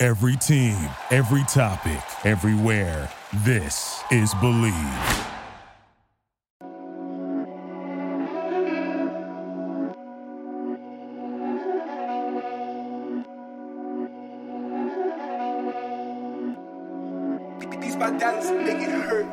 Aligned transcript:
Every 0.00 0.36
team, 0.36 0.76
every 1.10 1.42
topic, 1.48 2.00
everywhere. 2.24 3.10
This 3.38 4.00
is 4.12 4.32
Bleav. 4.34 5.24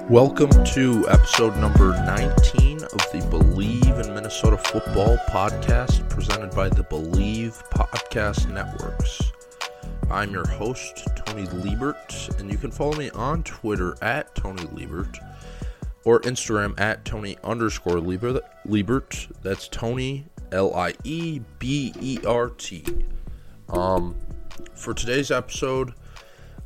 Welcome 0.09 0.49
to 0.49 1.07
episode 1.09 1.55
number 1.57 1.91
19 2.07 2.77
of 2.77 2.89
the 3.11 3.21
Bleav 3.29 4.03
in 4.03 4.15
Minnesota 4.15 4.57
Football 4.57 5.17
podcast 5.29 6.09
presented 6.09 6.55
by 6.55 6.69
the 6.69 6.83
Bleav 6.83 7.61
Podcast 7.69 8.51
Networks. 8.51 9.34
I'm 10.11 10.31
your 10.31 10.47
host, 10.47 11.07
Tony 11.25 11.47
Liebert, 11.47 12.39
and 12.39 12.51
you 12.51 12.57
can 12.57 12.69
follow 12.69 12.95
me 12.95 13.09
on 13.09 13.41
Twitter 13.43 13.95
at 14.03 14.33
Tony 14.35 14.63
Liebert 14.67 15.17
or 16.03 16.21
Instagram 16.21 16.79
at 16.79 17.03
Tony 17.05 17.37
underscore 17.43 17.97
Liebert. 17.97 19.27
That's 19.41 19.67
Tony, 19.67 20.25
L 20.51 20.75
I 20.75 20.93
E 21.03 21.41
B 21.57 21.91
E 21.99 22.19
R 22.25 22.49
T. 22.49 22.85
Um, 23.69 24.15
for 24.75 24.93
today's 24.93 25.31
episode, 25.31 25.93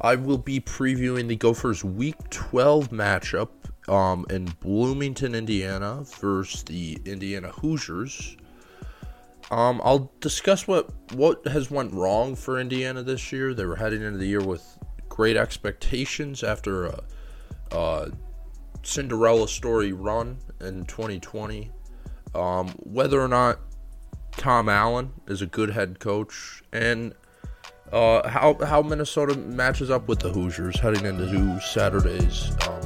I 0.01 0.15
will 0.15 0.37
be 0.37 0.59
previewing 0.59 1.29
the 1.29 1.37
Gophers 1.37 1.83
Week 1.83 2.17
12 2.29 2.89
matchup 2.89 3.49
um, 3.87 4.25
in 4.29 4.45
Bloomington, 4.59 5.33
Indiana 5.33 6.03
versus 6.19 6.63
the 6.63 6.99
Indiana 7.05 7.49
Hoosiers. 7.49 8.35
Um, 9.51 9.81
I'll 9.83 10.11
discuss 10.19 10.67
what 10.67 10.89
what 11.13 11.45
has 11.47 11.71
went 11.71 11.93
wrong 11.93 12.35
for 12.35 12.59
Indiana 12.59 13.01
this 13.01 13.31
year. 13.31 13.53
They 13.53 13.65
were 13.65 13.75
heading 13.75 14.03
into 14.03 14.19
the 14.19 14.27
year 14.27 14.43
with 14.43 14.63
great 15.07 15.37
expectations 15.37 16.43
after 16.43 16.85
a, 16.85 17.03
a 17.71 18.11
Cinderella 18.83 19.47
story 19.47 19.91
run 19.91 20.37
in 20.61 20.85
2020. 20.85 21.71
Um, 22.35 22.69
whether 22.77 23.19
or 23.19 23.27
not 23.27 23.59
Tom 24.37 24.69
Allen 24.69 25.11
is 25.27 25.41
a 25.41 25.47
good 25.47 25.71
head 25.71 25.99
coach, 25.99 26.61
and 26.71 27.15
uh, 27.91 28.27
how 28.29 28.55
how 28.63 28.83
Minnesota 28.83 29.35
matches 29.35 29.89
up 29.89 30.07
with 30.07 30.19
the 30.19 30.29
Hoosiers 30.29 30.79
heading 30.79 31.05
into 31.05 31.59
Saturday's 31.59 32.51
um, 32.67 32.78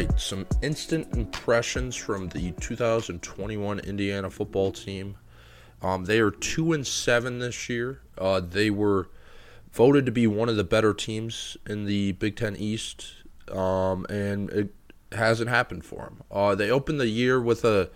right, 0.00 0.20
some 0.20 0.46
instant 0.62 1.14
impressions 1.14 1.94
from 1.94 2.28
the 2.28 2.52
2021 2.52 3.80
Indiana 3.80 4.30
football 4.30 4.72
team. 4.72 5.16
Um, 5.82 6.04
they 6.04 6.20
are 6.20 6.30
two 6.30 6.72
and 6.72 6.86
seven 6.86 7.38
this 7.38 7.68
year. 7.68 8.00
Uh, 8.16 8.40
they 8.40 8.70
were 8.70 9.08
voted 9.72 10.06
to 10.06 10.12
be 10.12 10.26
one 10.26 10.48
of 10.48 10.56
the 10.56 10.64
better 10.64 10.94
teams 10.94 11.56
in 11.66 11.84
the 11.84 12.12
Big 12.12 12.36
Ten 12.36 12.56
East, 12.56 13.12
um, 13.52 14.06
and 14.08 14.50
it 14.50 14.74
hasn't 15.12 15.50
happened 15.50 15.84
for 15.84 16.04
them. 16.04 16.22
Uh, 16.30 16.54
they 16.54 16.70
opened 16.70 17.00
the 17.00 17.08
year 17.08 17.40
with 17.40 17.64
a 17.64 17.90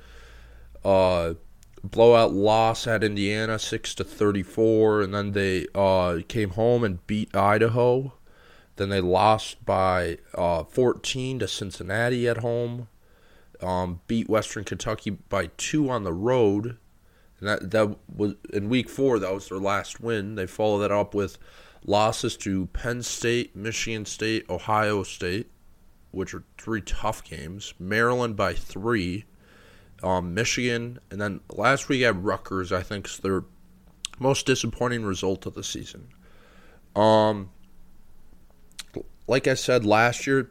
uh, 0.85 1.35
blowout 1.83 2.33
loss 2.33 2.87
at 2.87 3.03
Indiana, 3.03 3.59
six 3.59 3.95
to 3.95 4.05
thirty-four, 4.05 5.01
and 5.01 5.15
then 5.15 5.33
they 5.33 5.67
uh, 5.75 6.19
came 6.29 6.51
home 6.51 6.85
and 6.85 7.07
beat 7.07 7.35
Idaho. 7.35 8.13
Then 8.77 8.89
they 8.89 9.01
lost 9.01 9.65
by 9.65 10.19
uh, 10.35 10.65
14 10.65 11.39
to 11.39 11.49
Cincinnati 11.49 12.29
at 12.29 12.39
home. 12.39 12.89
Um, 13.61 14.01
beat 14.09 14.29
Western 14.29 14.65
Kentucky 14.65 15.11
by 15.11 15.51
two 15.57 15.89
on 15.89 16.03
the 16.05 16.13
road. 16.13 16.77
And 17.39 17.49
that 17.49 17.71
that 17.71 17.97
was 18.15 18.35
in 18.53 18.69
week 18.69 18.89
four. 18.89 19.19
That 19.19 19.33
was 19.33 19.49
their 19.49 19.59
last 19.59 20.01
win. 20.01 20.35
They 20.35 20.47
followed 20.47 20.81
that 20.81 20.91
up 20.91 21.15
with 21.15 21.39
losses 21.85 22.37
to 22.39 22.67
Penn 22.67 23.03
State, 23.03 23.55
Michigan 23.55 24.07
State, 24.07 24.49
Ohio 24.49 25.03
State, 25.03 25.51
which 26.11 26.35
are 26.35 26.45
three 26.59 26.81
tough 26.81 27.23
games. 27.23 27.75
Maryland 27.79 28.37
by 28.37 28.55
three. 28.55 29.25
Um, 30.03 30.35
Michigan, 30.35 30.99
and 31.11 31.19
then 31.21 31.41
last 31.51 31.89
week 31.89 32.03
at 32.03 32.21
Rutgers. 32.21 32.73
I 32.73 32.83
think 32.83 33.07
is 33.07 33.19
their 33.19 33.45
most 34.19 34.45
disappointing 34.47 35.05
result 35.05 35.47
of 35.47 35.55
the 35.55 35.65
season. 35.65 36.09
Um, 36.95 37.51
like 39.27 39.47
I 39.47 39.55
said 39.55 39.85
last 39.85 40.27
year, 40.27 40.51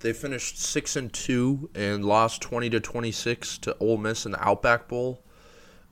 they 0.00 0.12
finished 0.12 0.58
six 0.58 0.96
and 0.96 1.12
two 1.12 1.70
and 1.74 2.04
lost 2.04 2.42
twenty 2.42 2.70
to 2.70 2.80
twenty 2.80 3.12
six 3.12 3.58
to 3.58 3.76
Ole 3.78 3.96
Miss 3.96 4.26
in 4.26 4.32
the 4.32 4.46
Outback 4.46 4.88
Bowl, 4.88 5.22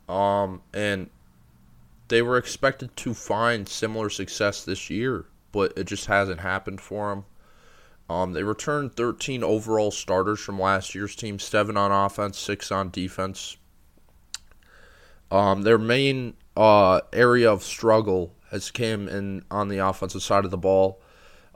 um, 0.09 0.63
and 0.73 1.11
they 2.09 2.23
were 2.23 2.37
expected 2.37 2.97
to 2.99 3.15
find 3.15 3.69
similar 3.69 4.11
success 4.11 4.65
this 4.65 4.91
year, 4.91 5.27
but 5.53 5.73
it 5.77 5.85
just 5.85 6.07
hasn't 6.07 6.41
happened 6.41 6.81
for 6.81 7.11
them. 7.11 7.25
Um, 8.09 8.35
they 8.35 8.43
returned 8.43 8.95
13 8.95 9.43
overall 9.43 9.91
starters 9.91 10.41
from 10.41 10.61
last 10.61 10.95
year's 10.95 11.17
team, 11.17 11.39
seven 11.39 11.77
on 11.77 11.91
offense, 11.91 12.39
six 12.39 12.71
on 12.71 12.91
defense. 12.91 13.57
Um, 15.31 15.63
their 15.63 15.79
main 15.79 16.35
uh, 16.57 17.01
area 17.13 17.51
of 17.51 17.63
struggle 17.63 18.35
has 18.51 18.71
came 18.71 19.09
in 19.09 19.45
on 19.51 19.69
the 19.69 19.79
offensive 19.79 20.23
side 20.23 20.45
of 20.45 20.51
the 20.51 20.59
ball. 20.59 21.01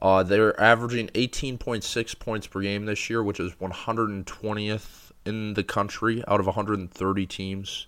Uh, 0.00 0.22
they're 0.22 0.58
averaging 0.60 1.08
18.6 1.08 2.18
points 2.18 2.46
per 2.46 2.60
game 2.60 2.86
this 2.86 3.10
year, 3.10 3.22
which 3.22 3.40
is 3.40 3.52
120th 3.54 5.10
in 5.26 5.54
the 5.54 5.64
country 5.64 6.22
out 6.28 6.40
of 6.40 6.46
130 6.46 7.26
teams. 7.26 7.86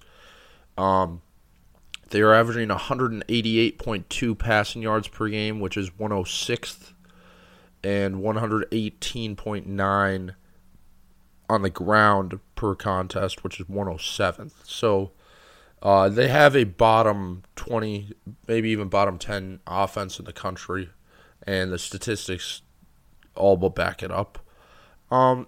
Um, 0.76 1.22
they 2.10 2.20
are 2.20 2.34
averaging 2.34 2.68
188.2 2.68 4.38
passing 4.38 4.82
yards 4.82 5.06
per 5.06 5.28
game, 5.28 5.60
which 5.60 5.76
is 5.76 5.90
106th, 5.90 6.92
and 7.84 8.16
118.9 8.16 10.34
on 11.48 11.62
the 11.62 11.70
ground 11.70 12.40
per 12.56 12.74
contest, 12.74 13.44
which 13.44 13.60
is 13.60 13.66
107th. 13.66 14.54
So 14.64 15.12
uh, 15.80 16.08
they 16.08 16.26
have 16.26 16.56
a 16.56 16.64
bottom 16.64 17.44
20, 17.54 18.12
maybe 18.48 18.70
even 18.70 18.88
bottom 18.88 19.16
10 19.16 19.60
offense 19.66 20.18
in 20.18 20.24
the 20.24 20.32
country 20.32 20.88
and 21.46 21.72
the 21.72 21.78
statistics 21.78 22.62
all 23.34 23.56
but 23.56 23.74
back 23.74 24.02
it 24.02 24.10
up. 24.10 24.38
Um, 25.10 25.46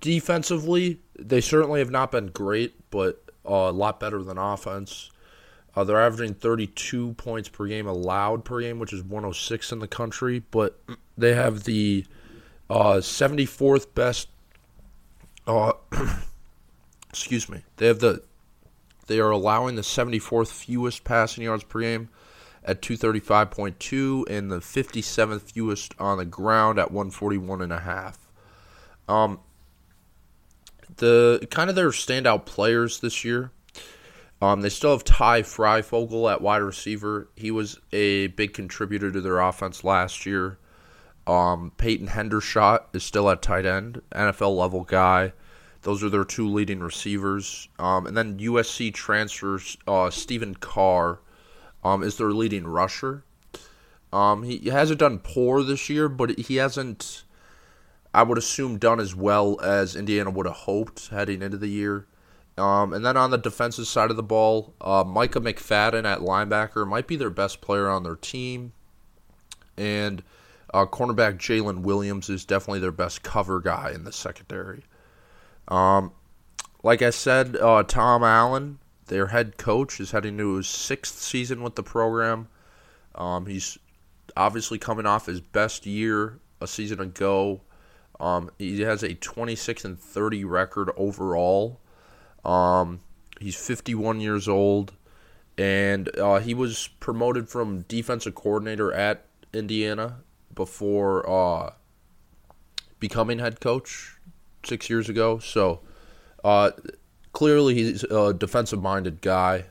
defensively, 0.00 1.00
they 1.18 1.40
certainly 1.40 1.80
have 1.80 1.90
not 1.90 2.10
been 2.10 2.28
great, 2.28 2.74
but 2.90 3.22
uh, 3.48 3.68
a 3.68 3.72
lot 3.72 4.00
better 4.00 4.22
than 4.22 4.38
offense. 4.38 5.10
Uh, 5.76 5.84
they're 5.84 6.00
averaging 6.00 6.34
32 6.34 7.14
points 7.14 7.48
per 7.48 7.66
game 7.66 7.86
allowed 7.86 8.44
per 8.44 8.60
game, 8.60 8.78
which 8.78 8.92
is 8.92 9.02
106 9.02 9.72
in 9.72 9.78
the 9.78 9.86
country, 9.86 10.42
but 10.50 10.80
they 11.16 11.34
have 11.34 11.64
the 11.64 12.04
uh, 12.68 12.96
74th 12.96 13.94
best. 13.94 14.28
Uh, 15.46 15.72
excuse 17.10 17.48
me. 17.48 17.62
They 17.76 17.86
have 17.86 18.00
the. 18.00 18.22
They 19.06 19.20
are 19.20 19.30
allowing 19.30 19.76
the 19.76 19.82
74th 19.82 20.48
fewest 20.48 21.02
passing 21.02 21.44
yards 21.44 21.64
per 21.64 21.80
game 21.80 22.10
at 22.68 22.82
235.2 22.82 24.28
and 24.28 24.52
the 24.52 24.58
57th 24.58 25.40
fewest 25.40 25.94
on 25.98 26.18
the 26.18 26.26
ground 26.26 26.78
at 26.78 26.92
141.5. 26.92 28.14
Um, 29.12 29.40
the 30.98 31.48
kind 31.50 31.70
of 31.70 31.76
their 31.76 31.88
standout 31.88 32.44
players 32.44 33.00
this 33.00 33.24
year. 33.24 33.50
Um, 34.40 34.60
they 34.60 34.68
still 34.68 34.92
have 34.92 35.02
Ty 35.02 35.42
Fryfogle 35.42 36.30
at 36.30 36.42
wide 36.42 36.58
receiver. 36.58 37.28
He 37.34 37.50
was 37.50 37.80
a 37.90 38.28
big 38.28 38.52
contributor 38.52 39.10
to 39.10 39.20
their 39.20 39.40
offense 39.40 39.82
last 39.82 40.26
year. 40.26 40.58
Um, 41.26 41.72
Peyton 41.78 42.08
Hendershot 42.08 42.80
is 42.92 43.02
still 43.02 43.30
at 43.30 43.42
tight 43.42 43.66
end, 43.66 44.02
NFL 44.12 44.56
level 44.56 44.84
guy. 44.84 45.32
Those 45.82 46.04
are 46.04 46.10
their 46.10 46.24
two 46.24 46.48
leading 46.48 46.80
receivers. 46.80 47.68
Um, 47.78 48.06
and 48.06 48.16
then 48.16 48.38
USC 48.38 48.92
transfers 48.92 49.78
uh, 49.86 50.10
Stephen 50.10 50.54
Carr 50.54 51.20
um, 51.88 52.02
is 52.02 52.16
their 52.16 52.32
leading 52.32 52.66
rusher. 52.66 53.24
Um, 54.12 54.42
he 54.42 54.68
hasn't 54.68 55.00
done 55.00 55.18
poor 55.18 55.62
this 55.62 55.88
year, 55.88 56.08
but 56.08 56.38
he 56.38 56.56
hasn't, 56.56 57.24
I 58.14 58.22
would 58.22 58.38
assume, 58.38 58.78
done 58.78 59.00
as 59.00 59.14
well 59.14 59.60
as 59.60 59.96
Indiana 59.96 60.30
would 60.30 60.46
have 60.46 60.54
hoped 60.54 61.08
heading 61.08 61.42
into 61.42 61.56
the 61.56 61.68
year. 61.68 62.06
Um, 62.56 62.92
and 62.92 63.04
then 63.04 63.16
on 63.16 63.30
the 63.30 63.38
defensive 63.38 63.86
side 63.86 64.10
of 64.10 64.16
the 64.16 64.22
ball, 64.22 64.74
uh, 64.80 65.04
Micah 65.06 65.40
McFadden 65.40 66.04
at 66.04 66.20
linebacker 66.20 66.86
might 66.86 67.06
be 67.06 67.16
their 67.16 67.30
best 67.30 67.60
player 67.60 67.88
on 67.88 68.02
their 68.02 68.16
team. 68.16 68.72
And 69.76 70.22
uh, 70.74 70.86
cornerback 70.86 71.38
Jaylin 71.38 71.80
Williams 71.80 72.28
is 72.28 72.44
definitely 72.44 72.80
their 72.80 72.92
best 72.92 73.22
cover 73.22 73.60
guy 73.60 73.92
in 73.94 74.04
the 74.04 74.12
secondary. 74.12 74.82
Um, 75.68 76.12
like 76.82 77.02
I 77.02 77.10
said, 77.10 77.56
uh, 77.56 77.84
Tom 77.84 78.24
Allen, 78.24 78.78
their 79.08 79.28
head 79.28 79.56
coach, 79.58 80.00
is 80.00 80.12
heading 80.12 80.38
to 80.38 80.56
his 80.56 80.68
sixth 80.68 81.18
season 81.18 81.62
with 81.62 81.74
the 81.74 81.82
program. 81.82 82.48
Um, 83.14 83.46
he's 83.46 83.78
obviously 84.36 84.78
coming 84.78 85.06
off 85.06 85.26
his 85.26 85.40
best 85.40 85.86
year 85.86 86.38
a 86.60 86.66
season 86.66 87.00
ago. 87.00 87.62
Um, 88.20 88.50
he 88.58 88.80
has 88.82 89.02
a 89.02 89.14
26 89.14 89.84
and 89.84 89.98
30 89.98 90.44
record 90.44 90.90
overall. 90.96 91.80
Um, 92.44 93.00
he's 93.40 93.56
51 93.56 94.20
years 94.20 94.48
old, 94.48 94.92
and 95.56 96.16
uh, 96.18 96.38
he 96.38 96.54
was 96.54 96.88
promoted 97.00 97.48
from 97.48 97.82
defensive 97.82 98.34
coordinator 98.34 98.92
at 98.92 99.24
Indiana 99.52 100.18
before 100.54 101.28
uh, 101.28 101.72
becoming 102.98 103.38
head 103.38 103.60
coach 103.60 104.16
six 104.64 104.90
years 104.90 105.08
ago. 105.08 105.38
So 105.38 105.80
uh, 106.44 106.72
clearly, 107.32 107.74
he's 107.74 108.04
a 108.04 108.32
defensive 108.34 108.82
minded 108.82 109.20
guy, 109.20 109.64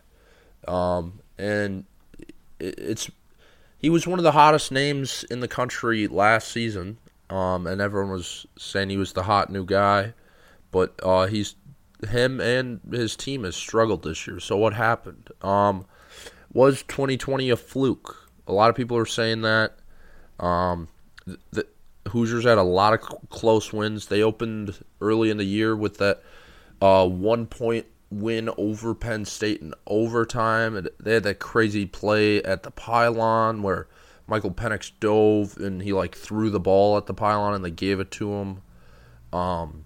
um, 0.68 1.20
and 1.38 1.86
it's 2.60 3.10
he 3.80 3.90
was 3.90 4.08
one 4.08 4.20
of 4.20 4.24
the 4.24 4.32
hottest 4.32 4.72
names 4.72 5.24
in 5.30 5.40
the 5.40 5.48
country 5.48 6.08
last 6.08 6.52
season, 6.52 6.98
um, 7.30 7.68
and 7.68 7.80
everyone 7.82 8.12
was 8.12 8.46
saying 8.58 8.90
he 8.90 8.98
was 8.98 9.14
the 9.14 9.24
hot 9.24 9.52
new 9.52 9.66
guy. 9.66 10.14
But 10.72 11.00
uh, 11.04 11.28
he's 11.28 11.56
him 12.10 12.40
and 12.40 12.80
his 12.92 13.16
team 13.16 13.44
has 13.44 13.56
struggled 13.56 14.04
this 14.04 14.28
year. 14.28 14.40
So 14.40 14.58
what 14.58 14.74
happened? 14.74 15.30
Um, 15.42 15.86
was 16.52 16.84
2020 16.84 17.50
a 17.50 17.56
fluke? 17.58 18.30
A 18.48 18.54
lot 18.54 18.70
of 18.70 18.76
people 18.76 18.98
are 18.98 19.06
saying 19.06 19.42
that. 19.42 19.78
Um, 20.40 20.88
the 21.52 21.66
Hoosiers 22.10 22.46
had 22.46 22.58
a 22.58 22.64
lot 22.64 22.94
of 22.94 23.02
close 23.30 23.74
wins. 23.74 24.08
They 24.08 24.22
opened 24.22 24.78
early 25.02 25.30
in 25.30 25.38
the 25.38 25.46
year 25.46 25.76
with 25.76 25.98
that 25.98 26.22
uh, 26.82 27.08
one 27.08 27.46
point 27.46 27.86
win 28.10 28.50
over 28.58 28.94
Penn 28.96 29.26
State 29.26 29.62
in 29.62 29.74
overtime. 29.86 30.88
They 31.00 31.16
had 31.16 31.24
that 31.24 31.40
crazy 31.40 31.86
play 31.86 32.42
at 32.44 32.64
the 32.64 32.72
pylon 32.72 33.64
where 33.64 33.88
Michael 34.28 34.52
Penix 34.52 34.92
dove 35.00 35.58
and 35.58 35.82
he 35.82 35.94
like 35.94 36.16
threw 36.16 36.50
the 36.50 36.60
ball 36.60 36.98
at 36.98 37.06
the 37.06 37.14
pylon 37.14 37.54
and 37.54 37.64
they 37.64 37.72
gave 37.72 38.00
it 38.00 38.12
to 38.12 38.34
him. 38.34 38.62
Um, 39.34 39.86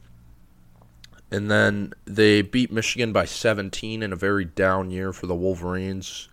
and 1.32 1.50
then 1.50 1.94
they 2.06 2.42
beat 2.42 2.72
Michigan 2.72 3.14
by 3.14 3.26
17 3.26 4.04
in 4.04 4.12
a 4.12 4.16
very 4.16 4.46
down 4.46 4.92
year 4.92 5.14
for 5.14 5.28
the 5.28 5.36
Wolverines. 5.36 6.28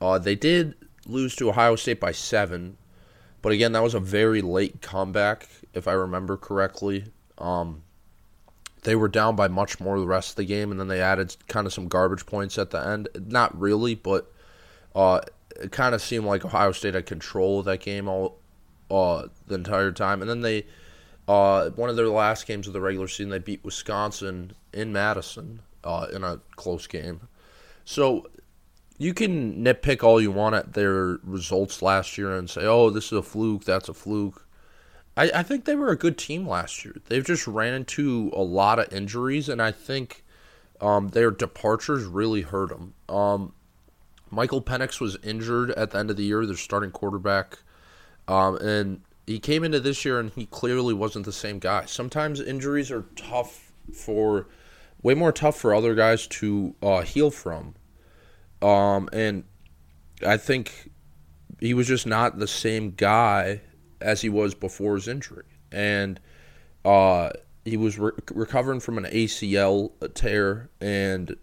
Uh, 0.00 0.18
they 0.18 0.34
did 0.34 0.74
lose 1.06 1.36
to 1.36 1.50
Ohio 1.50 1.76
State 1.76 2.00
by 2.00 2.12
seven, 2.12 2.78
but 3.42 3.52
again, 3.52 3.72
that 3.72 3.82
was 3.82 3.94
a 3.94 4.00
very 4.00 4.40
late 4.40 4.80
comeback, 4.80 5.48
if 5.74 5.86
I 5.86 5.92
remember 5.92 6.36
correctly. 6.38 7.12
Um, 7.36 7.82
they 8.82 8.96
were 8.96 9.08
down 9.08 9.36
by 9.36 9.48
much 9.48 9.80
more 9.80 9.98
the 9.98 10.06
rest 10.06 10.30
of 10.30 10.36
the 10.36 10.44
game, 10.44 10.70
and 10.70 10.80
then 10.80 10.88
they 10.88 11.00
added 11.00 11.36
kind 11.48 11.66
of 11.66 11.72
some 11.72 11.88
garbage 11.88 12.26
points 12.26 12.58
at 12.58 12.70
the 12.70 12.84
end. 12.84 13.08
Not 13.26 13.58
really, 13.58 13.94
but 13.94 14.32
uh, 14.94 15.20
it 15.60 15.72
kind 15.72 15.94
of 15.94 16.02
seemed 16.02 16.24
like 16.24 16.44
Ohio 16.44 16.72
State 16.72 16.94
had 16.94 17.06
control 17.06 17.60
of 17.60 17.66
that 17.66 17.80
game 17.80 18.08
all 18.08 18.38
uh, 18.90 19.26
the 19.46 19.54
entire 19.54 19.92
time. 19.92 20.20
And 20.20 20.30
then 20.30 20.40
they, 20.40 20.66
uh, 21.28 21.70
one 21.70 21.90
of 21.90 21.96
their 21.96 22.08
last 22.08 22.46
games 22.46 22.66
of 22.66 22.72
the 22.72 22.80
regular 22.80 23.08
season, 23.08 23.30
they 23.30 23.38
beat 23.38 23.64
Wisconsin 23.64 24.52
in 24.72 24.92
Madison 24.92 25.60
uh, 25.84 26.06
in 26.12 26.24
a 26.24 26.40
close 26.56 26.86
game. 26.86 27.28
So 27.84 28.28
you 28.98 29.14
can 29.14 29.64
nitpick 29.64 30.02
all 30.02 30.20
you 30.20 30.30
want 30.30 30.54
at 30.54 30.72
their 30.74 31.18
results 31.22 31.82
last 31.82 32.16
year 32.18 32.36
and 32.36 32.48
say, 32.48 32.62
"Oh, 32.64 32.90
this 32.90 33.06
is 33.06 33.12
a 33.12 33.22
fluke. 33.22 33.64
That's 33.64 33.88
a 33.88 33.94
fluke." 33.94 34.46
I, 35.20 35.30
I 35.34 35.42
think 35.42 35.66
they 35.66 35.76
were 35.76 35.90
a 35.90 35.96
good 35.96 36.16
team 36.16 36.48
last 36.48 36.82
year. 36.82 36.96
They've 37.08 37.24
just 37.24 37.46
ran 37.46 37.74
into 37.74 38.32
a 38.34 38.40
lot 38.40 38.78
of 38.78 38.90
injuries, 38.90 39.50
and 39.50 39.60
I 39.60 39.70
think 39.70 40.24
um, 40.80 41.08
their 41.08 41.30
departures 41.30 42.04
really 42.04 42.40
hurt 42.40 42.70
them. 42.70 42.94
Um, 43.06 43.52
Michael 44.30 44.62
Penix 44.62 44.98
was 44.98 45.18
injured 45.22 45.72
at 45.72 45.90
the 45.90 45.98
end 45.98 46.08
of 46.08 46.16
the 46.16 46.22
year, 46.22 46.46
their 46.46 46.56
starting 46.56 46.90
quarterback, 46.90 47.58
um, 48.28 48.56
and 48.56 49.02
he 49.26 49.38
came 49.38 49.62
into 49.62 49.78
this 49.78 50.06
year 50.06 50.18
and 50.18 50.30
he 50.30 50.46
clearly 50.46 50.94
wasn't 50.94 51.26
the 51.26 51.32
same 51.32 51.58
guy. 51.58 51.84
Sometimes 51.84 52.40
injuries 52.40 52.90
are 52.90 53.04
tough 53.14 53.72
for, 53.92 54.46
way 55.02 55.12
more 55.12 55.32
tough 55.32 55.58
for 55.58 55.74
other 55.74 55.94
guys 55.94 56.26
to 56.28 56.74
uh, 56.82 57.02
heal 57.02 57.30
from, 57.30 57.74
um, 58.62 59.10
and 59.12 59.44
I 60.26 60.38
think 60.38 60.90
he 61.60 61.74
was 61.74 61.88
just 61.88 62.06
not 62.06 62.38
the 62.38 62.48
same 62.48 62.92
guy 62.92 63.60
as 64.00 64.20
he 64.20 64.28
was 64.28 64.54
before 64.54 64.94
his 64.94 65.08
injury, 65.08 65.44
and 65.70 66.20
uh, 66.84 67.30
he 67.64 67.76
was 67.76 67.98
re- 67.98 68.12
recovering 68.32 68.80
from 68.80 68.98
an 68.98 69.04
ACL 69.04 69.92
tear, 70.14 70.70
and 70.80 71.36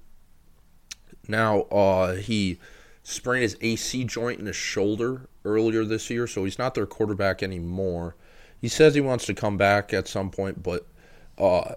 now 1.28 1.62
uh, 1.64 2.16
he 2.16 2.60
sprained 3.04 3.44
his 3.44 3.58
AC 3.62 4.04
joint 4.04 4.40
in 4.40 4.46
his 4.46 4.56
shoulder 4.56 5.30
earlier 5.46 5.86
this 5.86 6.10
year, 6.10 6.28
so 6.28 6.44
he's 6.44 6.60
not 6.60 6.76
their 6.76 6.86
quarterback 6.86 7.42
anymore. 7.42 8.16
He 8.60 8.68
says 8.68 8.96
he 8.96 9.02
wants 9.02 9.26
to 9.28 9.34
come 9.34 9.58
back 9.58 9.94
at 9.94 10.08
some 10.08 10.30
point, 10.30 10.64
but 10.64 10.88
uh, 11.38 11.76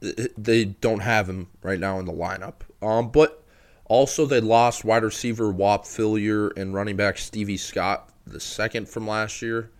they 0.00 0.64
don't 0.64 1.00
have 1.00 1.28
him 1.28 1.48
right 1.62 1.78
now 1.78 1.98
in 1.98 2.06
the 2.06 2.12
lineup. 2.12 2.54
Um, 2.82 3.10
but 3.10 3.42
also, 3.84 4.26
they 4.26 4.40
lost 4.40 4.84
wide 4.84 5.02
receiver 5.02 5.50
Whop 5.50 5.84
Philyor 5.84 6.56
and 6.56 6.74
running 6.74 6.96
back 6.96 7.18
Stevie 7.18 7.56
Scott 7.56 8.09
the 8.30 8.40
second 8.40 8.88
from 8.88 9.06
last 9.06 9.42
year. 9.42 9.70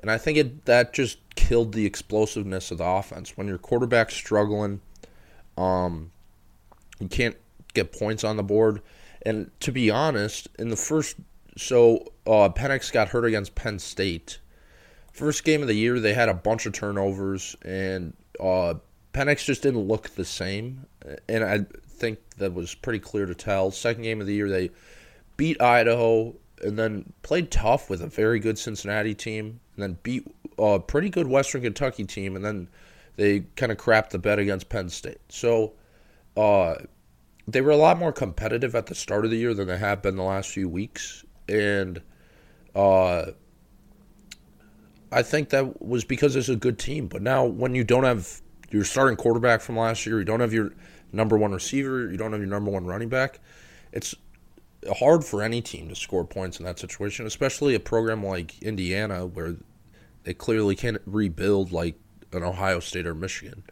And 0.00 0.10
I 0.10 0.18
think 0.18 0.38
it 0.38 0.64
that 0.66 0.92
just 0.92 1.18
killed 1.34 1.72
the 1.72 1.86
explosiveness 1.86 2.70
of 2.70 2.78
the 2.78 2.84
offense. 2.84 3.36
When 3.36 3.48
your 3.48 3.58
quarterback's 3.58 4.14
struggling, 4.14 4.80
um, 5.56 6.10
you 6.98 7.08
can't 7.08 7.36
get 7.72 7.92
points 7.92 8.24
on 8.24 8.36
the 8.36 8.42
board. 8.42 8.80
And 9.24 9.50
to 9.60 9.72
be 9.72 9.90
honest, 9.90 10.48
in 10.58 10.68
the 10.68 10.76
first, 10.76 11.16
so 11.56 12.12
uh, 12.26 12.50
Penix 12.50 12.92
got 12.92 13.08
hurt 13.08 13.24
against 13.24 13.54
Penn 13.54 13.78
State. 13.78 14.38
First 15.12 15.44
game 15.44 15.62
of 15.62 15.68
the 15.68 15.74
year, 15.74 16.00
they 16.00 16.12
had 16.12 16.28
a 16.28 16.34
bunch 16.34 16.66
of 16.66 16.72
turnovers, 16.72 17.56
and 17.62 18.14
uh, 18.40 18.74
Penix 19.12 19.44
just 19.44 19.62
didn't 19.62 19.86
look 19.86 20.10
the 20.10 20.24
same. 20.24 20.86
And 21.28 21.44
I 21.44 21.66
think 21.86 22.18
that 22.38 22.52
was 22.52 22.74
pretty 22.74 22.98
clear 22.98 23.24
to 23.26 23.34
tell. 23.34 23.70
Second 23.70 24.02
game 24.02 24.20
of 24.20 24.26
the 24.26 24.34
year, 24.34 24.48
they 24.48 24.70
beat 25.36 25.60
Idaho 25.62 26.34
and 26.62 26.78
then 26.78 27.12
played 27.22 27.50
tough 27.50 27.90
with 27.90 28.00
a 28.00 28.06
very 28.06 28.38
good 28.38 28.58
Cincinnati 28.58 29.14
team, 29.14 29.60
and 29.76 29.82
then 29.82 29.98
beat 30.02 30.26
a 30.58 30.78
pretty 30.78 31.10
good 31.10 31.26
Western 31.26 31.62
Kentucky 31.62 32.04
team, 32.04 32.36
and 32.36 32.44
then 32.44 32.68
they 33.16 33.40
kind 33.56 33.72
of 33.72 33.78
crapped 33.78 34.10
the 34.10 34.18
bed 34.18 34.38
against 34.38 34.68
Penn 34.68 34.88
State. 34.88 35.20
So 35.28 35.72
uh, 36.36 36.76
they 37.46 37.60
were 37.60 37.70
a 37.70 37.76
lot 37.76 37.98
more 37.98 38.12
competitive 38.12 38.74
at 38.74 38.86
the 38.86 38.94
start 38.94 39.24
of 39.24 39.30
the 39.30 39.36
year 39.36 39.54
than 39.54 39.68
they 39.68 39.78
have 39.78 40.02
been 40.02 40.16
the 40.16 40.22
last 40.22 40.50
few 40.50 40.68
weeks, 40.68 41.24
and 41.48 42.00
uh, 42.74 43.26
I 45.12 45.22
think 45.22 45.50
that 45.50 45.82
was 45.82 46.04
because 46.04 46.36
it's 46.36 46.48
a 46.48 46.56
good 46.56 46.78
team. 46.78 47.06
But 47.06 47.22
now, 47.22 47.44
when 47.44 47.74
you 47.74 47.84
don't 47.84 48.04
have 48.04 48.40
your 48.70 48.84
starting 48.84 49.16
quarterback 49.16 49.60
from 49.60 49.76
last 49.76 50.06
year, 50.06 50.18
you 50.18 50.24
don't 50.24 50.40
have 50.40 50.52
your 50.52 50.72
number 51.12 51.38
one 51.38 51.52
receiver, 51.52 52.10
you 52.10 52.16
don't 52.16 52.32
have 52.32 52.40
your 52.40 52.50
number 52.50 52.70
one 52.70 52.84
running 52.84 53.08
back, 53.08 53.38
it's 53.92 54.14
hard 54.98 55.24
for 55.24 55.42
any 55.42 55.60
team 55.60 55.88
to 55.88 55.94
score 55.94 56.24
points 56.24 56.58
in 56.58 56.64
that 56.64 56.78
situation, 56.78 57.26
especially 57.26 57.74
a 57.74 57.80
program 57.80 58.24
like 58.24 58.60
Indiana 58.62 59.26
where 59.26 59.56
they 60.24 60.34
clearly 60.34 60.76
can't 60.76 61.00
rebuild 61.06 61.72
like 61.72 61.96
an 62.32 62.42
Ohio 62.42 62.80
State 62.80 63.06
or 63.06 63.14
Michigan. 63.14 63.62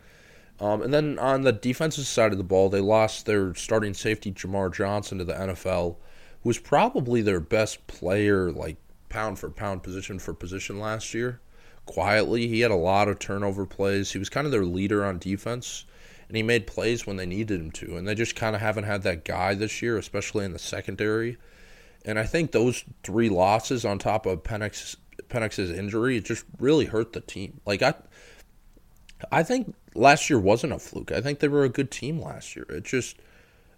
Um, 0.60 0.82
and 0.82 0.94
then 0.94 1.18
on 1.18 1.42
the 1.42 1.52
defensive 1.52 2.06
side 2.06 2.32
of 2.32 2.38
the 2.38 2.44
ball, 2.44 2.68
they 2.68 2.80
lost 2.80 3.26
their 3.26 3.54
starting 3.54 3.94
safety 3.94 4.30
Jamar 4.30 4.72
Johnson 4.72 5.18
to 5.18 5.24
the 5.24 5.34
NFL, 5.34 5.96
who 6.42 6.48
was 6.48 6.58
probably 6.58 7.20
their 7.20 7.40
best 7.40 7.86
player, 7.86 8.52
like 8.52 8.76
pound 9.08 9.38
for 9.38 9.50
pound, 9.50 9.82
position 9.82 10.18
for 10.18 10.32
position 10.34 10.78
last 10.78 11.14
year. 11.14 11.40
Quietly, 11.84 12.46
he 12.46 12.60
had 12.60 12.70
a 12.70 12.76
lot 12.76 13.08
of 13.08 13.18
turnover 13.18 13.66
plays. 13.66 14.12
He 14.12 14.18
was 14.18 14.28
kind 14.28 14.46
of 14.46 14.52
their 14.52 14.64
leader 14.64 15.04
on 15.04 15.18
defense 15.18 15.84
and 16.32 16.38
he 16.38 16.42
made 16.42 16.66
plays 16.66 17.06
when 17.06 17.18
they 17.18 17.26
needed 17.26 17.60
him 17.60 17.70
to. 17.70 17.94
And 17.98 18.08
they 18.08 18.14
just 18.14 18.34
kind 18.34 18.56
of 18.56 18.62
haven't 18.62 18.84
had 18.84 19.02
that 19.02 19.22
guy 19.22 19.54
this 19.54 19.82
year, 19.82 19.98
especially 19.98 20.46
in 20.46 20.54
the 20.54 20.58
secondary. 20.58 21.36
And 22.06 22.18
I 22.18 22.24
think 22.24 22.52
those 22.52 22.84
three 23.02 23.28
losses 23.28 23.84
on 23.84 23.98
top 23.98 24.24
of 24.24 24.42
Penix 24.42 24.96
Penix's 25.28 25.70
injury, 25.70 26.16
it 26.16 26.24
just 26.24 26.46
really 26.58 26.86
hurt 26.86 27.12
the 27.12 27.20
team. 27.20 27.60
Like 27.66 27.82
I, 27.82 27.92
I 29.30 29.42
think 29.42 29.74
last 29.94 30.30
year 30.30 30.38
wasn't 30.38 30.72
a 30.72 30.78
fluke. 30.78 31.12
I 31.12 31.20
think 31.20 31.40
they 31.40 31.48
were 31.48 31.64
a 31.64 31.68
good 31.68 31.90
team 31.90 32.18
last 32.18 32.56
year. 32.56 32.64
It 32.70 32.84
just, 32.84 33.18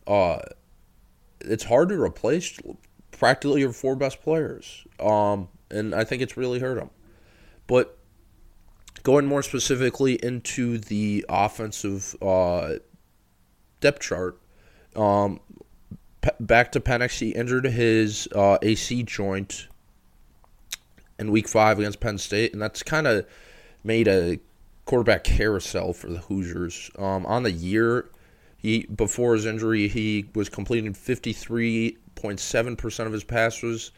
uh, 0.06 0.38
it's 1.40 1.64
hard 1.64 1.88
to 1.88 2.00
replace 2.00 2.56
practically 3.10 3.62
your 3.62 3.72
four 3.72 3.96
best 3.96 4.22
players. 4.22 4.86
Um, 5.00 5.48
and 5.72 5.92
I 5.92 6.04
think 6.04 6.22
it's 6.22 6.36
really 6.36 6.60
hurt 6.60 6.76
them. 6.76 6.90
But 7.66 7.98
going 9.04 9.26
more 9.26 9.42
specifically 9.42 10.14
into 10.14 10.78
the 10.78 11.24
offensive 11.28 12.16
uh, 12.20 12.74
depth 13.80 14.00
chart, 14.00 14.40
um, 14.96 15.38
p- 16.22 16.30
back 16.40 16.72
to 16.72 16.80
Penix, 16.80 17.18
he 17.20 17.30
injured 17.30 17.66
his 17.66 18.26
uh, 18.34 18.58
AC 18.62 19.04
joint 19.04 19.68
in 21.18 21.30
Week 21.30 21.46
Five 21.46 21.78
against 21.78 22.00
Penn 22.00 22.18
State, 22.18 22.52
and 22.52 22.60
that's 22.60 22.82
kind 22.82 23.06
of 23.06 23.26
made 23.84 24.08
a 24.08 24.40
quarterback 24.86 25.22
carousel 25.22 25.92
for 25.92 26.08
the 26.08 26.18
Hoosiers. 26.18 26.90
Um, 26.98 27.24
on 27.26 27.42
the 27.42 27.52
year, 27.52 28.10
he 28.56 28.86
before 28.86 29.34
his 29.34 29.46
injury, 29.46 29.86
he 29.88 30.26
was 30.34 30.48
completing 30.48 30.94
fifty 30.94 31.32
three 31.32 31.98
point 32.14 32.40
seven 32.40 32.74
percent 32.74 33.06
of 33.06 33.12
his 33.12 33.24
passes. 33.24 33.92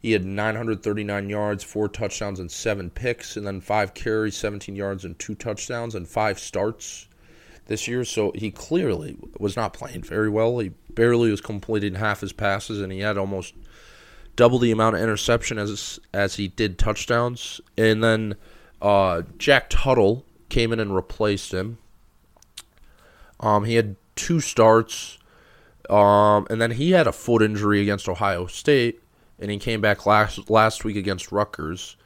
He 0.00 0.12
had 0.12 0.24
939 0.24 1.28
yards, 1.28 1.62
four 1.62 1.88
touchdowns, 1.88 2.40
and 2.40 2.50
seven 2.50 2.88
picks, 2.90 3.36
and 3.36 3.46
then 3.46 3.60
five 3.60 3.92
carries, 3.92 4.36
17 4.36 4.74
yards, 4.74 5.04
and 5.04 5.18
two 5.18 5.34
touchdowns, 5.34 5.94
and 5.94 6.08
five 6.08 6.38
starts 6.38 7.06
this 7.66 7.86
year. 7.86 8.04
So 8.04 8.32
he 8.34 8.50
clearly 8.50 9.16
was 9.38 9.56
not 9.56 9.74
playing 9.74 10.02
very 10.02 10.30
well. 10.30 10.58
He 10.58 10.70
barely 10.94 11.30
was 11.30 11.42
completing 11.42 11.96
half 11.96 12.20
his 12.20 12.32
passes, 12.32 12.80
and 12.80 12.90
he 12.92 13.00
had 13.00 13.18
almost 13.18 13.54
double 14.36 14.58
the 14.58 14.70
amount 14.70 14.96
of 14.96 15.02
interception 15.02 15.58
as 15.58 16.00
as 16.14 16.36
he 16.36 16.48
did 16.48 16.78
touchdowns. 16.78 17.60
And 17.76 18.02
then 18.02 18.36
uh, 18.80 19.22
Jack 19.36 19.66
Tuttle 19.68 20.24
came 20.48 20.72
in 20.72 20.80
and 20.80 20.94
replaced 20.94 21.52
him. 21.52 21.78
Um, 23.38 23.64
he 23.64 23.74
had 23.74 23.96
two 24.16 24.40
starts, 24.40 25.18
um, 25.88 26.46
and 26.50 26.60
then 26.60 26.72
he 26.72 26.92
had 26.92 27.06
a 27.06 27.12
foot 27.12 27.42
injury 27.42 27.80
against 27.82 28.08
Ohio 28.08 28.46
State, 28.46 29.00
and 29.40 29.50
he 29.50 29.58
came 29.58 29.80
back 29.80 30.06
last 30.06 30.50
last 30.50 30.84
week 30.84 30.96
against 30.96 31.32
Rutgers. 31.32 31.96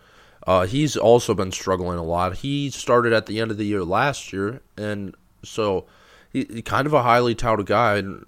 Uh, 0.46 0.66
he's 0.66 0.96
also 0.96 1.34
been 1.34 1.52
struggling 1.52 1.98
a 1.98 2.02
lot. 2.02 2.36
He 2.36 2.70
started 2.70 3.12
at 3.12 3.26
the 3.26 3.40
end 3.40 3.50
of 3.50 3.56
the 3.56 3.64
year 3.64 3.82
last 3.82 4.32
year, 4.32 4.60
and 4.76 5.14
so 5.42 5.86
he, 6.30 6.44
he 6.44 6.62
kind 6.62 6.86
of 6.86 6.92
a 6.92 7.02
highly 7.02 7.34
touted 7.34 7.66
guy. 7.66 7.96
And 7.96 8.26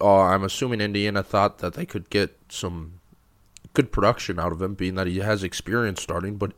uh, 0.00 0.22
I'm 0.22 0.44
assuming 0.44 0.80
Indiana 0.80 1.22
thought 1.22 1.58
that 1.58 1.74
they 1.74 1.86
could 1.86 2.10
get 2.10 2.36
some 2.48 3.00
good 3.72 3.92
production 3.92 4.38
out 4.38 4.52
of 4.52 4.60
him, 4.60 4.74
being 4.74 4.96
that 4.96 5.06
he 5.06 5.18
has 5.18 5.42
experience 5.42 6.02
starting. 6.02 6.36
But 6.36 6.52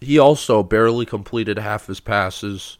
he 0.00 0.18
also 0.18 0.62
barely 0.62 1.04
completed 1.04 1.58
half 1.58 1.86
his 1.86 2.00
passes. 2.00 2.78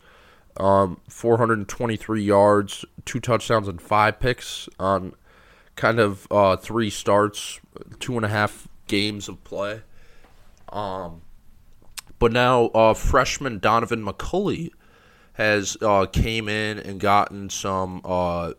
Um, 0.56 1.00
423 1.08 2.22
yards, 2.22 2.84
two 3.04 3.20
touchdowns, 3.20 3.68
and 3.68 3.80
five 3.80 4.18
picks 4.18 4.68
on 4.78 5.14
kind 5.78 6.00
of 6.00 6.26
uh, 6.30 6.56
three 6.56 6.90
starts, 6.90 7.60
two 8.00 8.16
and 8.16 8.24
a 8.24 8.28
half 8.28 8.68
games 8.88 9.28
of 9.28 9.42
play. 9.44 9.80
Um, 10.70 11.22
but 12.18 12.32
now 12.32 12.66
uh, 12.66 12.94
freshman 12.94 13.60
Donovan 13.60 14.04
McCulley 14.04 14.70
has 15.34 15.76
uh, 15.80 16.06
came 16.06 16.48
in 16.48 16.80
and 16.80 16.98
gotten 16.98 17.48
some 17.48 18.00
uh, 18.04 18.54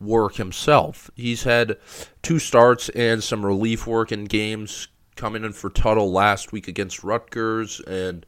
work 0.00 0.34
himself. 0.34 1.10
He's 1.14 1.44
had 1.44 1.78
two 2.22 2.40
starts 2.40 2.88
and 2.88 3.22
some 3.22 3.46
relief 3.46 3.86
work 3.86 4.10
in 4.10 4.24
games 4.24 4.88
coming 5.14 5.44
in 5.44 5.52
for 5.52 5.70
Tuttle 5.70 6.10
last 6.10 6.50
week 6.50 6.66
against 6.66 7.04
Rutgers 7.04 7.80
and 7.80 8.26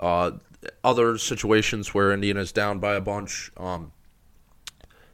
uh, 0.00 0.32
other 0.82 1.18
situations 1.18 1.92
where 1.92 2.12
Indiana's 2.12 2.50
down 2.50 2.78
by 2.78 2.94
a 2.94 3.00
bunch. 3.00 3.52
Um, 3.58 3.92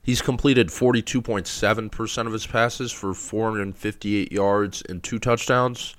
he's 0.09 0.23
completed 0.23 0.69
42.7% 0.69 2.27
of 2.27 2.33
his 2.33 2.47
passes 2.47 2.91
for 2.91 3.12
458 3.12 4.33
yards 4.33 4.83
and 4.88 5.03
two 5.03 5.19
touchdowns. 5.19 5.97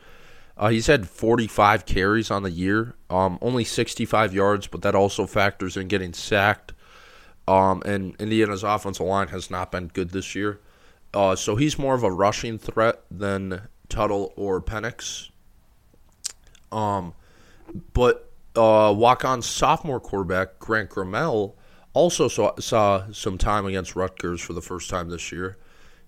Uh, 0.57 0.69
he's 0.69 0.87
had 0.87 1.07
45 1.07 1.85
carries 1.85 2.31
on 2.31 2.41
the 2.41 2.49
year, 2.49 2.95
um, 3.11 3.37
only 3.39 3.63
65 3.63 4.33
yards, 4.33 4.65
but 4.65 4.81
that 4.81 4.95
also 4.95 5.27
factors 5.27 5.77
in 5.77 5.87
getting 5.87 6.13
sacked. 6.13 6.73
Um, 7.47 7.83
and 7.85 8.15
Indiana's 8.19 8.63
offensive 8.63 9.05
line 9.05 9.27
has 9.27 9.51
not 9.51 9.71
been 9.71 9.89
good 9.89 10.09
this 10.09 10.33
year. 10.33 10.59
Uh, 11.13 11.35
so 11.35 11.55
he's 11.55 11.77
more 11.77 11.93
of 11.93 12.01
a 12.01 12.11
rushing 12.11 12.57
threat 12.57 13.03
than 13.11 13.61
Tuttle 13.89 14.33
or 14.35 14.59
Penix. 14.59 15.29
Um, 16.71 17.13
but 17.93 18.31
uh, 18.55 18.91
walk-on 18.97 19.43
sophomore 19.43 19.99
quarterback 19.99 20.57
Grant 20.57 20.89
Gremel 20.89 21.53
also 21.93 22.27
saw, 22.27 22.55
saw 22.59 23.11
some 23.11 23.37
time 23.37 23.65
against 23.65 23.95
Rutgers 23.95 24.41
for 24.41 24.53
the 24.53 24.61
first 24.61 24.89
time 24.89 25.09
this 25.09 25.31
year. 25.31 25.57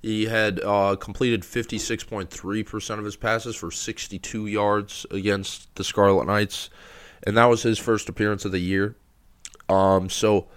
He 0.01 0.25
had 0.25 0.59
uh, 0.63 0.95
completed 0.95 1.43
56.3% 1.43 2.99
of 2.99 3.05
his 3.05 3.15
passes 3.15 3.55
for 3.55 3.69
62 3.69 4.47
yards 4.47 5.05
against 5.11 5.73
the 5.75 5.83
Scarlet 5.83 6.25
Knights, 6.25 6.69
and 7.23 7.37
that 7.37 7.45
was 7.45 7.61
his 7.61 7.77
first 7.77 8.09
appearance 8.09 8.43
of 8.43 8.51
the 8.51 8.59
year. 8.59 8.95
Um, 9.69 10.09
so 10.09 10.47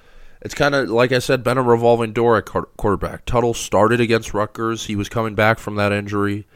it's 0.40 0.54
kind 0.54 0.75
of 0.75 0.88
like 0.88 1.12
I 1.12 1.19
said, 1.19 1.45
been 1.45 1.59
a 1.59 1.62
revolving 1.62 2.12
door 2.12 2.38
at 2.38 2.47
quarterback. 2.47 3.26
Tuttle 3.26 3.54
started 3.54 4.00
against 4.00 4.33
Rutgers. 4.33 4.87
He 4.87 4.97
was 4.97 5.11
coming 5.11 5.35
back 5.35 5.59
from 5.59 5.76
that 5.76 5.93
injury, 5.93 6.47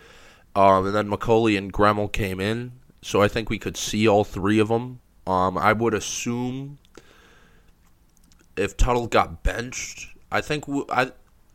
um, 0.57 0.87
and 0.87 0.95
then 0.95 1.11
McCulley 1.11 1.59
and 1.59 1.73
Gremel 1.73 2.11
came 2.11 2.41
in. 2.41 2.73
So 3.03 3.23
I 3.23 3.29
think 3.29 3.51
we 3.51 3.59
could 3.59 3.77
see 3.77 4.09
all 4.09 4.25
three 4.25 4.59
of 4.59 4.69
them. 4.69 5.01
Um, 5.27 5.59
I 5.59 5.75
would 5.75 5.93
assume 5.93 6.79
if 8.59 8.77
Tuttle 8.77 9.07
got 9.07 9.43
benched, 9.43 10.09
I 10.31 10.41
think 10.41 10.67
w- 10.67 10.87
I 10.91 11.13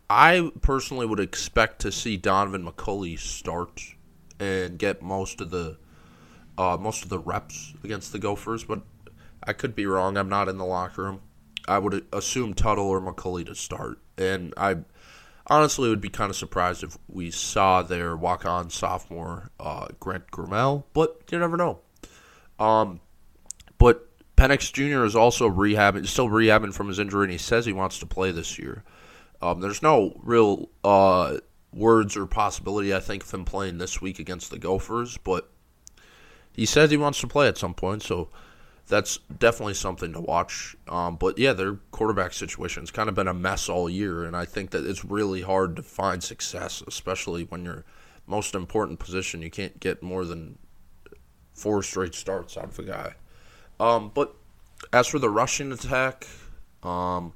I 0.10 0.52
personally 0.62 1.06
would 1.06 1.20
expect 1.20 1.82
to 1.82 1.92
see 1.92 2.18
Donovan 2.18 2.66
McCulley 2.66 3.18
start 3.20 3.82
and 4.40 4.78
get 4.78 5.02
most 5.02 5.42
of 5.42 5.50
the 5.50 5.78
uh, 6.58 6.78
most 6.80 7.04
of 7.04 7.10
the 7.10 7.20
reps 7.20 7.74
against 7.84 8.12
the 8.12 8.20
Gophers, 8.20 8.64
but 8.64 8.82
I 9.46 9.54
could 9.54 9.76
be 9.76 9.86
wrong. 9.86 10.18
I'm 10.18 10.30
not 10.30 10.48
in 10.48 10.58
the 10.58 10.66
locker 10.66 11.04
room. 11.04 11.22
I 11.68 11.80
would 11.80 12.06
assume 12.14 12.54
Tuttle 12.54 12.88
or 12.88 13.02
McCulley 13.02 13.46
to 13.46 13.56
start, 13.56 14.00
and 14.18 14.54
I 14.58 14.78
honestly 15.48 15.90
would 15.90 16.02
be 16.02 16.10
kind 16.10 16.30
of 16.30 16.36
surprised 16.36 16.84
if 16.84 16.98
we 17.08 17.32
saw 17.32 17.82
their 17.82 18.16
walk-on 18.16 18.70
sophomore 18.70 19.50
uh, 19.60 19.88
Grant 20.00 20.30
Gremel, 20.32 20.84
but 20.94 21.22
you 21.32 21.40
never 21.40 21.58
know. 21.58 21.80
Um, 22.60 23.00
but 23.78 24.10
Penix 24.44 24.74
Jr. 24.74 25.06
is 25.06 25.16
also 25.16 25.50
rehabbing, 25.50 26.06
still 26.06 26.28
rehabbing 26.28 26.74
from 26.74 26.90
his 26.90 27.00
injury, 27.00 27.24
and 27.24 27.32
he 27.32 27.38
says 27.38 27.66
he 27.66 27.72
wants 27.72 27.98
to 28.00 28.06
play 28.06 28.30
this 28.30 28.60
year. 28.60 28.84
Um, 29.42 29.62
there's 29.62 29.82
no 29.82 30.20
real 30.22 30.68
uh, 30.84 31.38
words 31.72 32.18
or 32.18 32.26
possibility, 32.26 32.94
I 32.94 33.00
think, 33.00 33.24
of 33.24 33.34
him 33.34 33.46
playing 33.46 33.78
this 33.78 34.02
week 34.02 34.20
against 34.20 34.52
the 34.52 34.60
Gophers, 34.60 35.18
but 35.18 35.50
he 36.52 36.66
says 36.66 36.92
he 36.92 36.98
wants 36.98 37.22
to 37.22 37.28
play 37.28 37.48
at 37.48 37.58
some 37.58 37.74
point, 37.74 38.04
so 38.04 38.28
that's 38.88 39.18
definitely 39.40 39.76
something 39.76 40.12
to 40.12 40.20
watch. 40.20 40.76
Um, 40.90 41.16
but 41.16 41.38
yeah, 41.38 41.54
their 41.54 41.76
quarterback 41.92 42.34
situation's 42.34 42.92
kind 42.92 43.08
of 43.08 43.16
been 43.16 43.30
a 43.30 43.34
mess 43.34 43.70
all 43.70 43.90
year, 43.90 44.26
and 44.26 44.36
I 44.36 44.44
think 44.44 44.72
that 44.72 44.86
it's 44.86 45.06
really 45.06 45.44
hard 45.44 45.78
to 45.78 45.84
find 45.84 46.22
success, 46.22 46.84
especially 46.86 47.46
when 47.46 47.64
your 47.64 47.86
most 48.28 48.56
important 48.56 49.00
position 49.00 49.42
you 49.42 49.50
can't 49.50 49.80
get 49.80 50.04
more 50.04 50.26
than 50.26 50.58
four 51.54 51.82
straight 51.82 52.14
starts 52.14 52.58
out 52.58 52.66
of 52.66 52.80
a 52.80 52.84
guy. 52.84 53.16
Um, 53.84 54.12
but 54.14 54.34
as 54.94 55.08
for 55.08 55.20
the 55.20 55.30
rushing 55.30 55.74
attack, 55.74 56.26
um, 56.84 57.34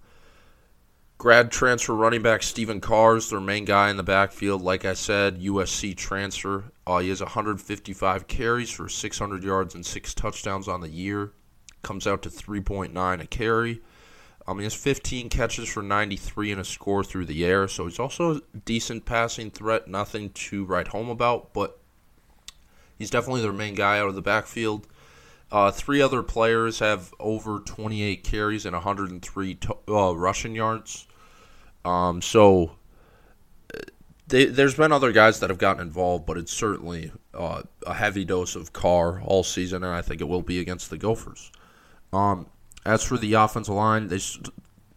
grad 1.17 1.51
transfer 1.51 1.93
running 1.93 2.21
back 2.21 2.41
Stephen 2.41 2.79
Carr 2.79 3.17
is 3.17 3.29
their 3.29 3.41
main 3.41 3.65
guy 3.65 3.89
in 3.89 3.97
the 3.97 4.03
backfield. 4.03 4.61
Like 4.61 4.85
I 4.85 4.93
said, 4.93 5.41
USC 5.41 5.97
transfer. 5.97 6.71
Uh, 6.85 6.99
he 6.99 7.09
has 7.09 7.19
155 7.19 8.27
carries 8.29 8.69
for 8.69 8.87
600 8.87 9.43
yards 9.43 9.75
and 9.75 9.85
six 9.85 10.13
touchdowns 10.13 10.69
on 10.69 10.79
the 10.79 10.87
year 10.87 11.33
comes 11.81 12.07
out 12.07 12.21
to 12.21 12.29
3.9 12.29 13.21
a 13.21 13.27
carry. 13.27 13.81
Um, 14.47 14.59
he 14.59 14.63
has 14.63 14.73
15 14.73 15.27
catches 15.27 15.67
for 15.67 15.83
93 15.83 16.53
and 16.53 16.61
a 16.61 16.63
score 16.63 17.03
through 17.03 17.25
the 17.25 17.43
air, 17.43 17.67
so 17.67 17.87
he's 17.87 17.99
also 17.99 18.37
a 18.37 18.41
decent 18.63 19.03
passing 19.03 19.51
threat. 19.51 19.89
Nothing 19.89 20.29
to 20.29 20.63
write 20.63 20.87
home 20.87 21.09
about, 21.09 21.53
but 21.53 21.77
he's 22.97 23.09
definitely 23.09 23.41
their 23.41 23.51
main 23.51 23.75
guy 23.75 23.99
out 23.99 24.07
of 24.07 24.15
the 24.15 24.21
backfield. 24.21 24.87
Uh, 25.51 25.71
three 25.71 26.01
other 26.01 26.23
players 26.23 26.79
have 26.79 27.13
over 27.19 27.59
28 27.59 28.23
carries 28.23 28.65
and 28.65 28.73
103 28.73 29.55
to- 29.55 29.77
uh, 29.87 30.11
rushing 30.13 30.55
yards. 30.55 31.07
Um, 31.85 32.21
so 32.21 32.75
they, 34.27 34.45
there's 34.45 34.75
been 34.75 34.91
other 34.91 35.11
guys 35.13 35.39
that 35.39 35.49
have 35.49 35.57
gotten 35.57 35.81
involved, 35.81 36.25
but 36.25 36.37
it's 36.37 36.51
certainly 36.51 37.11
uh, 37.33 37.61
a 37.85 37.93
heavy 37.93 38.25
dose 38.25 38.55
of 38.55 38.73
Carr 38.73 39.21
all 39.21 39.43
season, 39.43 39.83
and 39.83 39.93
I 39.93 40.01
think 40.01 40.19
it 40.19 40.27
will 40.27 40.41
be 40.41 40.59
against 40.59 40.89
the 40.89 40.97
Gophers. 40.97 41.51
Um, 42.11 42.47
as 42.85 43.03
for 43.03 43.17
the 43.17 43.33
offensive 43.33 43.75
line, 43.75 44.07
they 44.09 44.19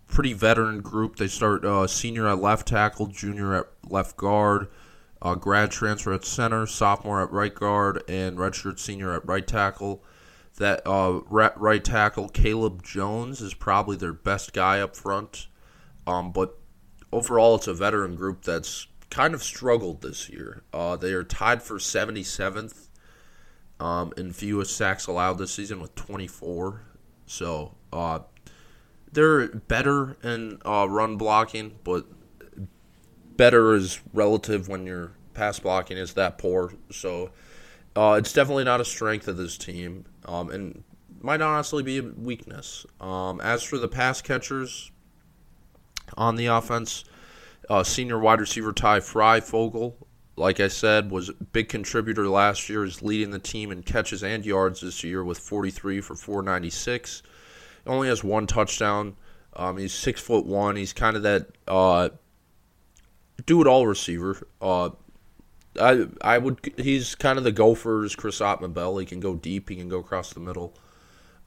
pretty 0.09 0.33
veteran 0.33 0.81
group. 0.81 1.17
They 1.17 1.29
start 1.29 1.65
uh, 1.65 1.87
senior 1.87 2.27
at 2.27 2.41
left 2.41 2.67
tackle, 2.69 3.07
junior 3.07 3.55
at 3.55 3.67
left 3.89 4.17
guard, 4.17 4.69
uh, 5.23 5.37
grad 5.37 5.71
transfer 5.71 6.13
at 6.13 6.25
center, 6.25 6.67
sophomore 6.67 7.23
at 7.23 7.31
right 7.31 7.55
guard, 7.55 8.03
and 8.09 8.37
redshirt 8.37 8.79
senior 8.79 9.15
at 9.15 9.27
right 9.27 9.47
tackle. 9.47 10.03
That 10.61 10.87
uh, 10.87 11.21
right 11.31 11.83
tackle 11.83 12.29
Caleb 12.29 12.83
Jones 12.83 13.41
is 13.41 13.55
probably 13.55 13.97
their 13.97 14.13
best 14.13 14.53
guy 14.53 14.79
up 14.81 14.95
front. 14.95 15.47
Um, 16.07 16.33
but 16.33 16.59
overall, 17.11 17.55
it's 17.55 17.67
a 17.67 17.73
veteran 17.73 18.15
group 18.15 18.43
that's 18.43 18.87
kind 19.09 19.33
of 19.33 19.43
struggled 19.43 20.03
this 20.03 20.29
year. 20.29 20.63
Uh, 20.71 20.97
they 20.97 21.15
are 21.15 21.25
tied 21.25 21.63
for 21.63 21.79
77th 21.79 22.89
um, 23.81 24.13
in 24.19 24.35
fewest 24.35 24.77
sacks 24.77 25.07
allowed 25.07 25.39
this 25.39 25.51
season 25.51 25.81
with 25.81 25.95
24. 25.95 26.83
So 27.25 27.75
uh, 27.91 28.19
they're 29.11 29.49
better 29.49 30.19
in 30.23 30.59
uh, 30.67 30.87
run 30.91 31.17
blocking, 31.17 31.79
but 31.85 32.05
better 33.35 33.73
is 33.73 33.99
relative 34.13 34.69
when 34.69 34.85
your 34.85 35.13
pass 35.33 35.59
blocking 35.59 35.97
is 35.97 36.13
that 36.15 36.37
poor. 36.37 36.75
So 36.91 37.31
uh, 37.97 38.17
it's 38.19 38.33
definitely 38.33 38.65
not 38.65 38.81
a 38.81 38.85
strength 38.85 39.29
of 39.29 39.37
this 39.37 39.59
team, 39.59 40.05
um, 40.25 40.51
and 40.51 40.85
might 41.21 41.41
honestly 41.41 41.83
be 41.83 41.99
a 41.99 42.03
weakness. 42.03 42.87
Um, 43.01 43.41
as 43.41 43.63
for 43.63 43.79
the 43.79 43.89
pass 43.89 44.23
catchers 44.23 44.91
on 46.17 46.37
the 46.37 46.47
offense, 46.47 47.05
uh, 47.69 47.83
senior 47.83 48.19
wide 48.19 48.41
receiver 48.41 48.73
Ty 48.73 49.01
Fryfogle, 49.01 49.95
like 50.37 50.61
I 50.61 50.69
said, 50.69 51.11
was 51.11 51.29
a 51.29 51.35
big 51.35 51.69
contributor 51.69 52.29
last 52.29 52.69
year. 52.69 52.85
Is 52.85 53.03
leading 53.03 53.31
the 53.31 53.39
team 53.39 53.71
in 53.71 53.83
catches 53.83 54.23
and 54.23 54.45
yards 54.45 54.81
this 54.81 55.05
year 55.05 55.23
with 55.23 55.39
43 55.39 56.01
for 56.01 56.15
496. 56.15 57.23
Only 57.87 58.09
has 58.09 58.25
one 58.25 58.47
touchdown. 58.47 59.17
Um, 59.55 59.77
he's 59.77 59.93
six 59.93 60.21
foot 60.21 60.47
one. 60.47 60.77
He's 60.77 60.93
kind 60.93 61.17
of 61.17 61.25
that 61.25 61.49
uh, 61.69 62.11
do 63.47 63.61
it 63.61 63.67
all 63.67 63.87
receiver. 63.87 64.47
Uh, 64.61 64.91
I 65.81 66.07
I 66.21 66.39
would 66.39 66.75
he's 66.77 67.15
kind 67.15 67.39
of 67.39 67.45
the 67.45 67.53
Gophers 67.53 68.15
Chris 68.15 68.39
Bell. 68.39 68.99
He 68.99 69.07
can 69.07 69.21
go 69.21 69.35
deep. 69.35 69.69
He 69.69 69.77
can 69.77 69.89
go 69.89 69.99
across 69.99 70.33
the 70.33 70.41
middle. 70.41 70.75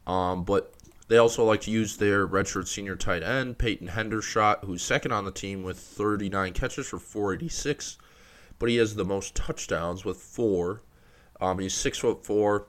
Um, 0.05 0.43
but 0.43 0.73
they 1.07 1.17
also 1.17 1.43
like 1.45 1.61
to 1.61 1.71
use 1.71 1.97
their 1.97 2.27
redshirt 2.27 2.67
senior 2.67 2.95
tight 2.95 3.23
end 3.23 3.57
Peyton 3.57 3.89
Hendershot, 3.89 4.65
who's 4.65 4.81
second 4.81 5.11
on 5.11 5.25
the 5.25 5.31
team 5.31 5.63
with 5.63 5.77
39 5.79 6.53
catches 6.53 6.87
for 6.87 6.99
486, 6.99 7.97
but 8.59 8.69
he 8.69 8.77
has 8.77 8.95
the 8.95 9.05
most 9.05 9.35
touchdowns 9.35 10.05
with 10.05 10.17
four. 10.17 10.81
Um, 11.39 11.59
he's 11.59 11.73
six 11.73 11.97
foot 11.97 12.25
four, 12.25 12.67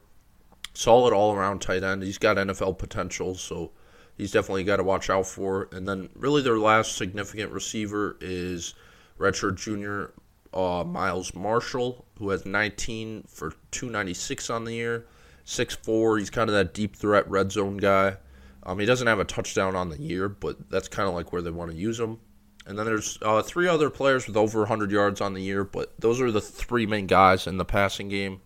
solid 0.74 1.12
all 1.12 1.34
around 1.34 1.60
tight 1.60 1.84
end. 1.84 2.02
He's 2.02 2.18
got 2.18 2.36
NFL 2.36 2.78
potential, 2.78 3.34
so 3.34 3.70
he's 4.16 4.32
definitely 4.32 4.64
got 4.64 4.76
to 4.76 4.84
watch 4.84 5.10
out 5.10 5.26
for. 5.26 5.68
And 5.72 5.86
then 5.86 6.08
really 6.14 6.42
their 6.42 6.58
last 6.58 6.96
significant 6.96 7.52
receiver 7.52 8.16
is 8.20 8.74
redshirt 9.18 9.56
junior 9.56 10.12
uh, 10.54 10.84
Miles 10.84 11.34
Marshall, 11.34 12.06
who 12.18 12.30
has 12.30 12.46
19 12.46 13.24
for 13.26 13.50
296 13.72 14.50
on 14.50 14.64
the 14.64 14.72
year. 14.74 15.06
6'4, 15.44 16.18
he's 16.18 16.30
kind 16.30 16.48
of 16.48 16.54
that 16.54 16.72
deep 16.72 16.96
threat 16.96 17.28
red 17.28 17.52
zone 17.52 17.76
guy. 17.76 18.16
Um, 18.62 18.78
he 18.78 18.86
doesn't 18.86 19.06
have 19.06 19.18
a 19.18 19.24
touchdown 19.24 19.76
on 19.76 19.90
the 19.90 20.00
year, 20.00 20.28
but 20.28 20.70
that's 20.70 20.88
kind 20.88 21.06
of 21.06 21.14
like 21.14 21.32
where 21.32 21.42
they 21.42 21.50
want 21.50 21.70
to 21.70 21.76
use 21.76 22.00
him. 22.00 22.18
And 22.66 22.78
then 22.78 22.86
there's 22.86 23.18
uh, 23.20 23.42
three 23.42 23.68
other 23.68 23.90
players 23.90 24.26
with 24.26 24.38
over 24.38 24.60
100 24.60 24.90
yards 24.90 25.20
on 25.20 25.34
the 25.34 25.42
year, 25.42 25.64
but 25.64 25.92
those 25.98 26.18
are 26.18 26.30
the 26.30 26.40
three 26.40 26.86
main 26.86 27.06
guys 27.06 27.46
in 27.46 27.58
the 27.58 27.64
passing 27.64 28.08
game. 28.08 28.40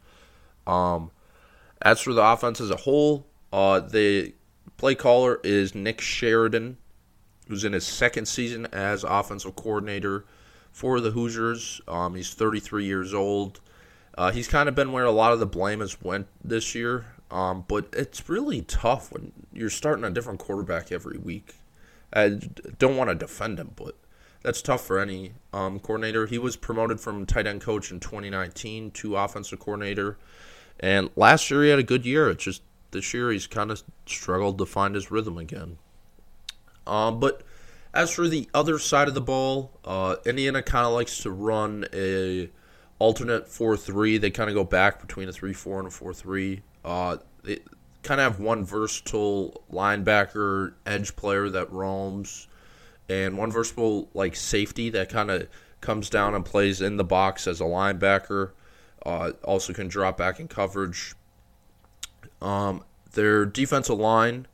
Um, 0.66 1.12
as 1.80 2.00
for 2.00 2.12
the 2.12 2.22
offense 2.22 2.60
as 2.60 2.70
a 2.70 2.76
whole, 2.76 3.28
uh, 3.52 3.78
the 3.78 4.34
play 4.76 4.96
caller 4.96 5.40
is 5.44 5.72
Nick 5.74 6.00
Sheridan, 6.00 6.78
who's 7.46 7.62
in 7.62 7.74
his 7.74 7.86
second 7.86 8.26
season 8.26 8.66
as 8.72 9.04
offensive 9.04 9.54
coordinator 9.54 10.24
for 10.78 11.00
the 11.00 11.11
Hoosiers. 11.11 11.80
Um, 11.88 12.14
he's 12.14 12.32
33 12.32 12.85
years 12.85 13.12
old. 13.12 13.61
Uh, 14.16 14.30
he's 14.30 14.47
kind 14.47 14.68
of 14.68 14.76
been 14.76 14.92
where 14.92 15.04
a 15.04 15.11
lot 15.11 15.32
of 15.32 15.40
the 15.40 15.47
blame 15.47 15.80
has 15.80 16.00
went 16.00 16.28
this 16.42 16.73
year, 16.73 17.06
um, 17.32 17.64
but 17.66 17.88
it's 17.92 18.28
really 18.28 18.62
tough 18.62 19.11
when 19.11 19.32
you're 19.52 19.70
starting 19.70 20.04
a 20.04 20.11
different 20.11 20.38
quarterback 20.38 20.92
every 20.92 21.18
week. 21.18 21.56
I 22.12 22.38
don't 22.78 22.97
want 22.97 23.11
to 23.11 23.16
defend 23.16 23.58
him, 23.58 23.73
but 23.75 23.97
that's 24.42 24.62
tough 24.62 24.87
for 24.87 25.00
any 25.00 25.32
um, 25.52 25.80
coordinator. 25.80 26.26
He 26.26 26.38
was 26.38 26.54
promoted 26.54 27.00
from 27.00 27.26
tight 27.26 27.49
end 27.49 27.61
coach 27.61 27.90
in 27.90 27.99
2019 27.99 28.92
to 28.92 29.16
offensive 29.16 29.58
coordinator, 29.58 30.16
and 30.79 31.11
last 31.16 31.50
year 31.50 31.64
he 31.64 31.70
had 31.70 31.81
a 31.81 31.85
good 31.85 32.07
year. 32.07 32.31
It's 32.31 32.44
just 32.44 32.62
this 32.92 33.12
year 33.12 33.33
he's 33.33 33.48
kind 33.48 33.72
of 33.72 33.83
struggled 34.07 34.59
to 34.59 34.66
find 34.66 34.94
his 34.94 35.11
rhythm 35.11 35.38
again. 35.38 35.79
Um, 36.87 37.18
but 37.18 37.42
as 37.98 38.14
for 38.14 38.28
the 38.28 38.48
other 38.54 38.78
side 38.78 39.08
of 39.08 39.14
the 39.14 39.20
ball, 39.20 39.72
uh, 39.84 40.14
Indiana 40.24 40.62
kind 40.62 40.87
of 40.87 40.92
likes 40.92 41.18
to 41.18 41.32
run 41.32 41.84
a 41.92 42.48
alternate 43.00 43.48
four 43.48 43.76
three. 43.76 44.18
They 44.18 44.30
kind 44.30 44.48
of 44.48 44.54
go 44.54 44.62
back 44.62 45.00
between 45.00 45.28
a 45.28 45.32
three 45.32 45.52
four 45.52 45.80
and 45.80 45.88
a 45.88 45.90
four 45.90 46.14
three. 46.14 46.62
Uh, 46.84 47.16
they 47.42 47.58
kind 48.04 48.20
of 48.20 48.32
have 48.32 48.40
one 48.40 48.64
versatile 48.64 49.64
linebacker 49.72 50.74
edge 50.87 51.16
player 51.16 51.48
that 51.50 51.72
roams, 51.72 52.46
and 53.08 53.37
one 53.37 53.50
versatile 53.50 54.08
like 54.14 54.37
safety 54.37 54.90
that 54.90 55.08
kind 55.08 55.28
of 55.28 55.48
comes 55.80 56.08
down 56.08 56.37
and 56.37 56.44
plays 56.44 56.80
in 56.80 56.98
the 56.98 57.04
box 57.04 57.48
as 57.48 57.61
a 57.61 57.64
linebacker. 57.64 58.52
Uh, 59.04 59.32
also 59.42 59.72
can 59.72 59.88
drop 59.88 60.16
back 60.16 60.38
in 60.38 60.46
coverage. 60.46 61.14
Um, 62.40 62.84
their 63.14 63.44
defensive 63.44 63.98
line 63.98 64.46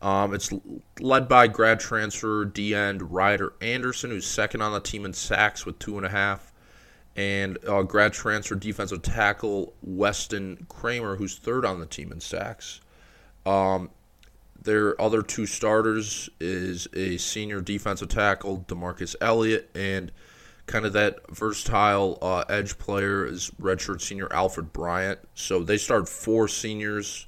um, 0.00 0.34
it's 0.34 0.52
led 1.00 1.28
by 1.28 1.48
grad 1.48 1.80
transfer 1.80 2.44
D 2.44 2.74
end 2.74 3.12
Ryder 3.12 3.52
Anderson, 3.60 4.10
who's 4.10 4.26
second 4.26 4.62
on 4.62 4.72
the 4.72 4.80
team 4.80 5.04
in 5.04 5.12
sacks 5.12 5.66
with 5.66 5.78
two 5.78 5.96
and 5.96 6.06
a 6.06 6.10
half, 6.10 6.52
and 7.16 7.58
uh, 7.66 7.82
grad 7.82 8.12
transfer 8.12 8.54
defensive 8.54 9.02
tackle 9.02 9.74
Weston 9.82 10.66
Kramer, 10.68 11.16
who's 11.16 11.36
third 11.36 11.64
on 11.64 11.80
the 11.80 11.86
team 11.86 12.12
in 12.12 12.20
sacks. 12.20 12.80
Um, 13.44 13.90
their 14.60 15.00
other 15.00 15.22
two 15.22 15.46
starters 15.46 16.28
is 16.40 16.88
a 16.92 17.16
senior 17.16 17.60
defensive 17.60 18.08
tackle 18.08 18.64
Demarcus 18.68 19.16
Elliott 19.20 19.70
and 19.74 20.12
kind 20.66 20.84
of 20.84 20.92
that 20.92 21.18
versatile 21.30 22.18
uh, 22.20 22.44
edge 22.48 22.78
player 22.78 23.24
is 23.24 23.50
redshirt 23.60 24.00
senior 24.00 24.32
Alfred 24.32 24.72
Bryant. 24.72 25.18
So 25.34 25.64
they 25.64 25.78
start 25.78 26.08
four 26.08 26.46
seniors 26.46 27.26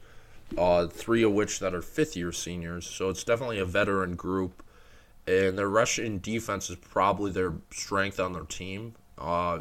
uh, 0.56 0.86
three 0.86 1.22
of 1.22 1.32
which 1.32 1.60
that 1.60 1.74
are 1.74 1.82
fifth 1.82 2.16
year 2.16 2.32
seniors. 2.32 2.86
So 2.86 3.08
it's 3.08 3.24
definitely 3.24 3.58
a 3.58 3.64
veteran 3.64 4.16
group. 4.16 4.62
And 5.26 5.56
their 5.58 5.68
rushing 5.68 6.18
defense 6.18 6.70
is 6.70 6.76
probably 6.76 7.30
their 7.30 7.54
strength 7.70 8.18
on 8.18 8.32
their 8.32 8.44
team, 8.44 8.94
uh, 9.18 9.60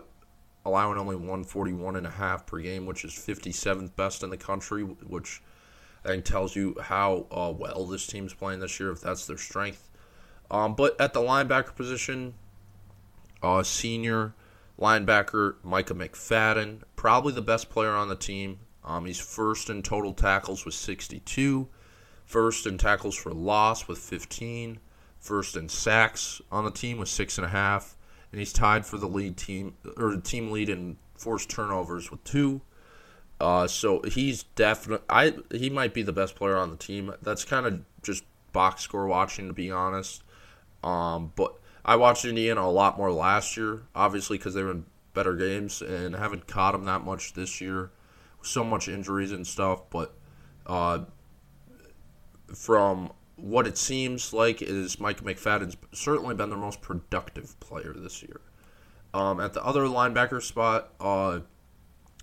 allowing 0.65 0.97
only 0.97 1.15
141 1.15 1.95
and 1.95 2.07
a 2.07 2.11
half 2.11 2.45
per 2.45 2.59
game, 2.59 2.85
which 2.85 3.03
is 3.03 3.11
57th 3.11 3.95
best 3.95 4.23
in 4.23 4.29
the 4.29 4.37
country, 4.37 4.83
which 4.83 5.41
I 6.03 6.09
think 6.09 6.25
tells 6.25 6.55
you 6.55 6.75
how 6.81 7.27
uh, 7.31 7.53
well 7.55 7.85
this 7.85 8.07
team's 8.07 8.33
playing 8.33 8.61
this 8.61 8.79
year 8.79 8.91
if 8.91 9.01
that's 9.01 9.27
their 9.27 9.37
strength. 9.37 9.89
Um, 10.49 10.75
but 10.75 10.99
at 10.99 11.13
the 11.13 11.19
linebacker 11.19 11.75
position, 11.75 12.33
uh, 13.43 13.63
senior 13.63 14.33
linebacker 14.79 15.55
Micah 15.63 15.93
McFadden, 15.93 16.81
probably 16.95 17.33
the 17.33 17.41
best 17.41 17.69
player 17.69 17.91
on 17.91 18.09
the 18.09 18.15
team. 18.15 18.59
Um, 18.83 19.05
he's 19.05 19.19
first 19.19 19.69
in 19.69 19.83
total 19.83 20.13
tackles 20.13 20.65
with 20.65 20.73
62, 20.73 21.67
first 22.25 22.65
in 22.65 22.77
tackles 22.77 23.15
for 23.15 23.31
loss 23.31 23.87
with 23.87 23.97
15, 23.97 24.79
first 25.19 25.57
in 25.57 25.69
sacks 25.69 26.41
on 26.51 26.65
the 26.65 26.71
team 26.71 26.97
with 26.97 27.09
six 27.09 27.37
and 27.37 27.45
a 27.45 27.49
half, 27.49 27.97
and 28.31 28.39
he's 28.39 28.53
tied 28.53 28.85
for 28.85 28.97
the 28.97 29.07
lead 29.07 29.37
team 29.37 29.75
or 29.97 30.15
the 30.15 30.21
team 30.21 30.51
lead 30.51 30.69
in 30.69 30.97
forced 31.15 31.49
turnovers 31.49 32.09
with 32.09 32.23
two. 32.23 32.61
Uh, 33.41 33.67
so 33.67 34.01
he's 34.01 34.43
definitely 34.43 35.05
I 35.09 35.33
he 35.51 35.69
might 35.69 35.93
be 35.93 36.03
the 36.03 36.11
best 36.11 36.35
player 36.35 36.57
on 36.57 36.71
the 36.71 36.77
team. 36.77 37.13
That's 37.21 37.45
kind 37.45 37.65
of 37.65 37.81
just 38.01 38.23
box 38.51 38.81
score 38.81 39.07
watching 39.07 39.47
to 39.47 39.53
be 39.53 39.71
honest. 39.71 40.23
Um, 40.83 41.31
but 41.35 41.55
I 41.85 41.95
watched 41.95 42.25
Indiana 42.25 42.61
a 42.61 42.71
lot 42.71 42.97
more 42.97 43.11
last 43.11 43.55
year, 43.57 43.83
obviously 43.95 44.37
because 44.37 44.53
they 44.53 44.63
were 44.63 44.71
in 44.71 44.85
better 45.13 45.35
games 45.35 45.81
and 45.81 46.15
haven't 46.15 46.47
caught 46.47 46.73
them 46.73 46.85
that 46.85 47.03
much 47.03 47.33
this 47.33 47.59
year 47.61 47.91
so 48.41 48.63
much 48.63 48.87
injuries 48.87 49.31
and 49.31 49.45
stuff, 49.45 49.89
but 49.89 50.15
uh, 50.65 50.99
from 52.53 53.11
what 53.35 53.67
it 53.67 53.77
seems 53.77 54.33
like 54.33 54.61
is 54.61 54.99
Mike 54.99 55.23
McFadden's 55.23 55.77
certainly 55.93 56.35
been 56.35 56.49
their 56.49 56.59
most 56.59 56.81
productive 56.81 57.59
player 57.59 57.93
this 57.95 58.21
year. 58.21 58.41
Um, 59.13 59.39
at 59.39 59.53
the 59.53 59.63
other 59.63 59.83
linebacker 59.83 60.41
spot, 60.41 60.93
uh, 60.99 61.39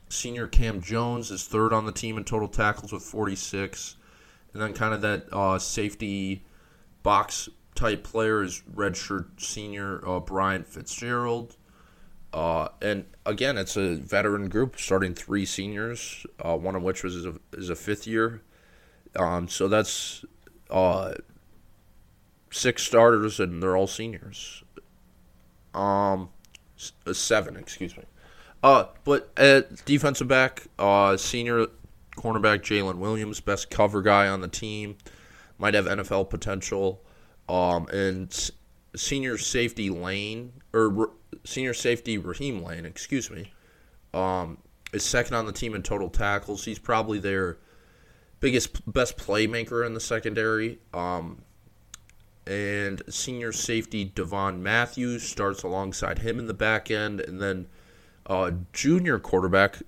senior 0.08 0.46
Cam 0.46 0.80
Jones 0.80 1.30
is 1.30 1.46
third 1.46 1.72
on 1.72 1.86
the 1.86 1.92
team 1.92 2.16
in 2.16 2.24
total 2.24 2.48
tackles 2.48 2.92
with 2.92 3.02
46. 3.02 3.96
And 4.52 4.62
then 4.62 4.72
kind 4.72 4.94
of 4.94 5.00
that 5.02 5.26
uh, 5.32 5.58
safety 5.58 6.44
box 7.02 7.48
type 7.74 8.04
player 8.04 8.42
is 8.42 8.62
redshirt 8.74 9.40
senior 9.40 10.06
uh, 10.08 10.20
Bryant 10.20 10.66
Fitzgerald. 10.66 11.56
Uh, 12.32 12.68
and 12.82 13.04
again, 13.24 13.56
it's 13.56 13.76
a 13.76 13.96
veteran 13.96 14.48
group 14.48 14.78
starting 14.78 15.14
three 15.14 15.44
seniors, 15.44 16.26
uh, 16.40 16.56
one 16.56 16.74
of 16.74 16.82
which 16.82 17.02
was 17.02 17.24
a, 17.24 17.34
is 17.54 17.70
a 17.70 17.76
fifth 17.76 18.06
year. 18.06 18.42
Um, 19.16 19.48
so 19.48 19.68
that's 19.68 20.24
uh, 20.70 21.14
six 22.50 22.82
starters, 22.82 23.40
and 23.40 23.62
they're 23.62 23.76
all 23.76 23.86
seniors. 23.86 24.62
Um, 25.74 26.30
uh, 27.06 27.12
seven, 27.12 27.56
excuse 27.56 27.96
me. 27.96 28.04
Uh, 28.62 28.86
but 29.04 29.30
at 29.36 29.84
defensive 29.84 30.28
back, 30.28 30.66
uh, 30.78 31.16
senior 31.16 31.66
cornerback 32.16 32.60
Jaylin 32.60 32.96
Williams, 32.96 33.40
best 33.40 33.70
cover 33.70 34.02
guy 34.02 34.26
on 34.26 34.40
the 34.40 34.48
team, 34.48 34.96
might 35.58 35.74
have 35.74 35.84
NFL 35.84 36.30
potential. 36.30 37.02
Um, 37.48 37.86
and 37.88 38.50
senior 38.96 39.38
safety 39.38 39.90
Layne 39.90 40.52
or 40.72 41.10
senior 41.44 41.74
safety 41.74 42.18
Raheem 42.18 42.62
Layne, 42.62 42.84
excuse 42.84 43.30
me, 43.30 43.52
um, 44.14 44.58
is 44.92 45.04
second 45.04 45.34
on 45.34 45.46
the 45.46 45.52
team 45.52 45.74
in 45.74 45.82
total 45.82 46.08
tackles. 46.08 46.64
He's 46.64 46.78
probably 46.78 47.18
their 47.18 47.58
biggest, 48.40 48.92
best 48.92 49.16
playmaker 49.16 49.84
in 49.86 49.94
the 49.94 50.00
secondary. 50.00 50.78
Um, 50.92 51.42
and 52.46 53.02
senior 53.08 53.52
safety 53.52 54.04
Devon 54.04 54.62
Matthews 54.62 55.24
starts 55.24 55.62
alongside 55.62 56.20
him 56.20 56.38
in 56.38 56.46
the 56.46 56.54
back 56.54 56.90
end, 56.90 57.20
and 57.20 57.40
then 57.40 57.66
uh, 58.26 58.52
junior 58.72 59.18
quarterback 59.18 59.78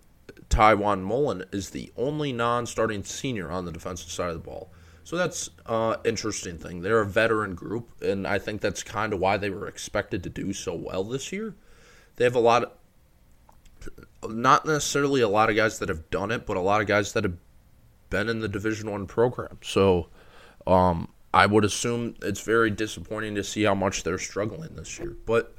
Tiawan 0.48 1.02
Mullen 1.02 1.44
is 1.52 1.70
the 1.70 1.92
only 1.96 2.32
non-starting 2.32 3.04
senior 3.04 3.50
on 3.50 3.64
the 3.64 3.72
defensive 3.72 4.10
side 4.10 4.30
of 4.30 4.34
the 4.34 4.40
ball. 4.40 4.72
So 5.08 5.16
that's 5.16 5.48
uh, 5.64 5.96
interesting 6.04 6.58
thing. 6.58 6.82
They're 6.82 7.00
a 7.00 7.06
veteran 7.06 7.54
group, 7.54 8.02
and 8.02 8.26
I 8.26 8.38
think 8.38 8.60
that's 8.60 8.82
kind 8.82 9.14
of 9.14 9.20
why 9.20 9.38
they 9.38 9.48
were 9.48 9.66
expected 9.66 10.22
to 10.24 10.28
do 10.28 10.52
so 10.52 10.74
well 10.74 11.02
this 11.02 11.32
year. 11.32 11.54
They 12.16 12.24
have 12.24 12.34
a 12.34 12.40
lot 12.40 12.76
of, 14.22 14.30
not 14.30 14.66
necessarily 14.66 15.22
a 15.22 15.28
lot 15.28 15.48
of 15.48 15.56
guys 15.56 15.78
that 15.78 15.88
have 15.88 16.10
done 16.10 16.30
it, 16.30 16.44
but 16.44 16.58
a 16.58 16.60
lot 16.60 16.82
of 16.82 16.86
guys 16.86 17.14
that 17.14 17.24
have 17.24 17.38
been 18.10 18.28
in 18.28 18.40
the 18.40 18.48
Division 18.48 18.90
One 18.90 19.06
program. 19.06 19.56
So 19.62 20.08
um, 20.66 21.08
I 21.32 21.46
would 21.46 21.64
assume 21.64 22.16
it's 22.20 22.42
very 22.42 22.70
disappointing 22.70 23.34
to 23.36 23.44
see 23.44 23.62
how 23.62 23.74
much 23.74 24.02
they're 24.02 24.18
struggling 24.18 24.76
this 24.76 24.98
year. 24.98 25.16
But 25.24 25.56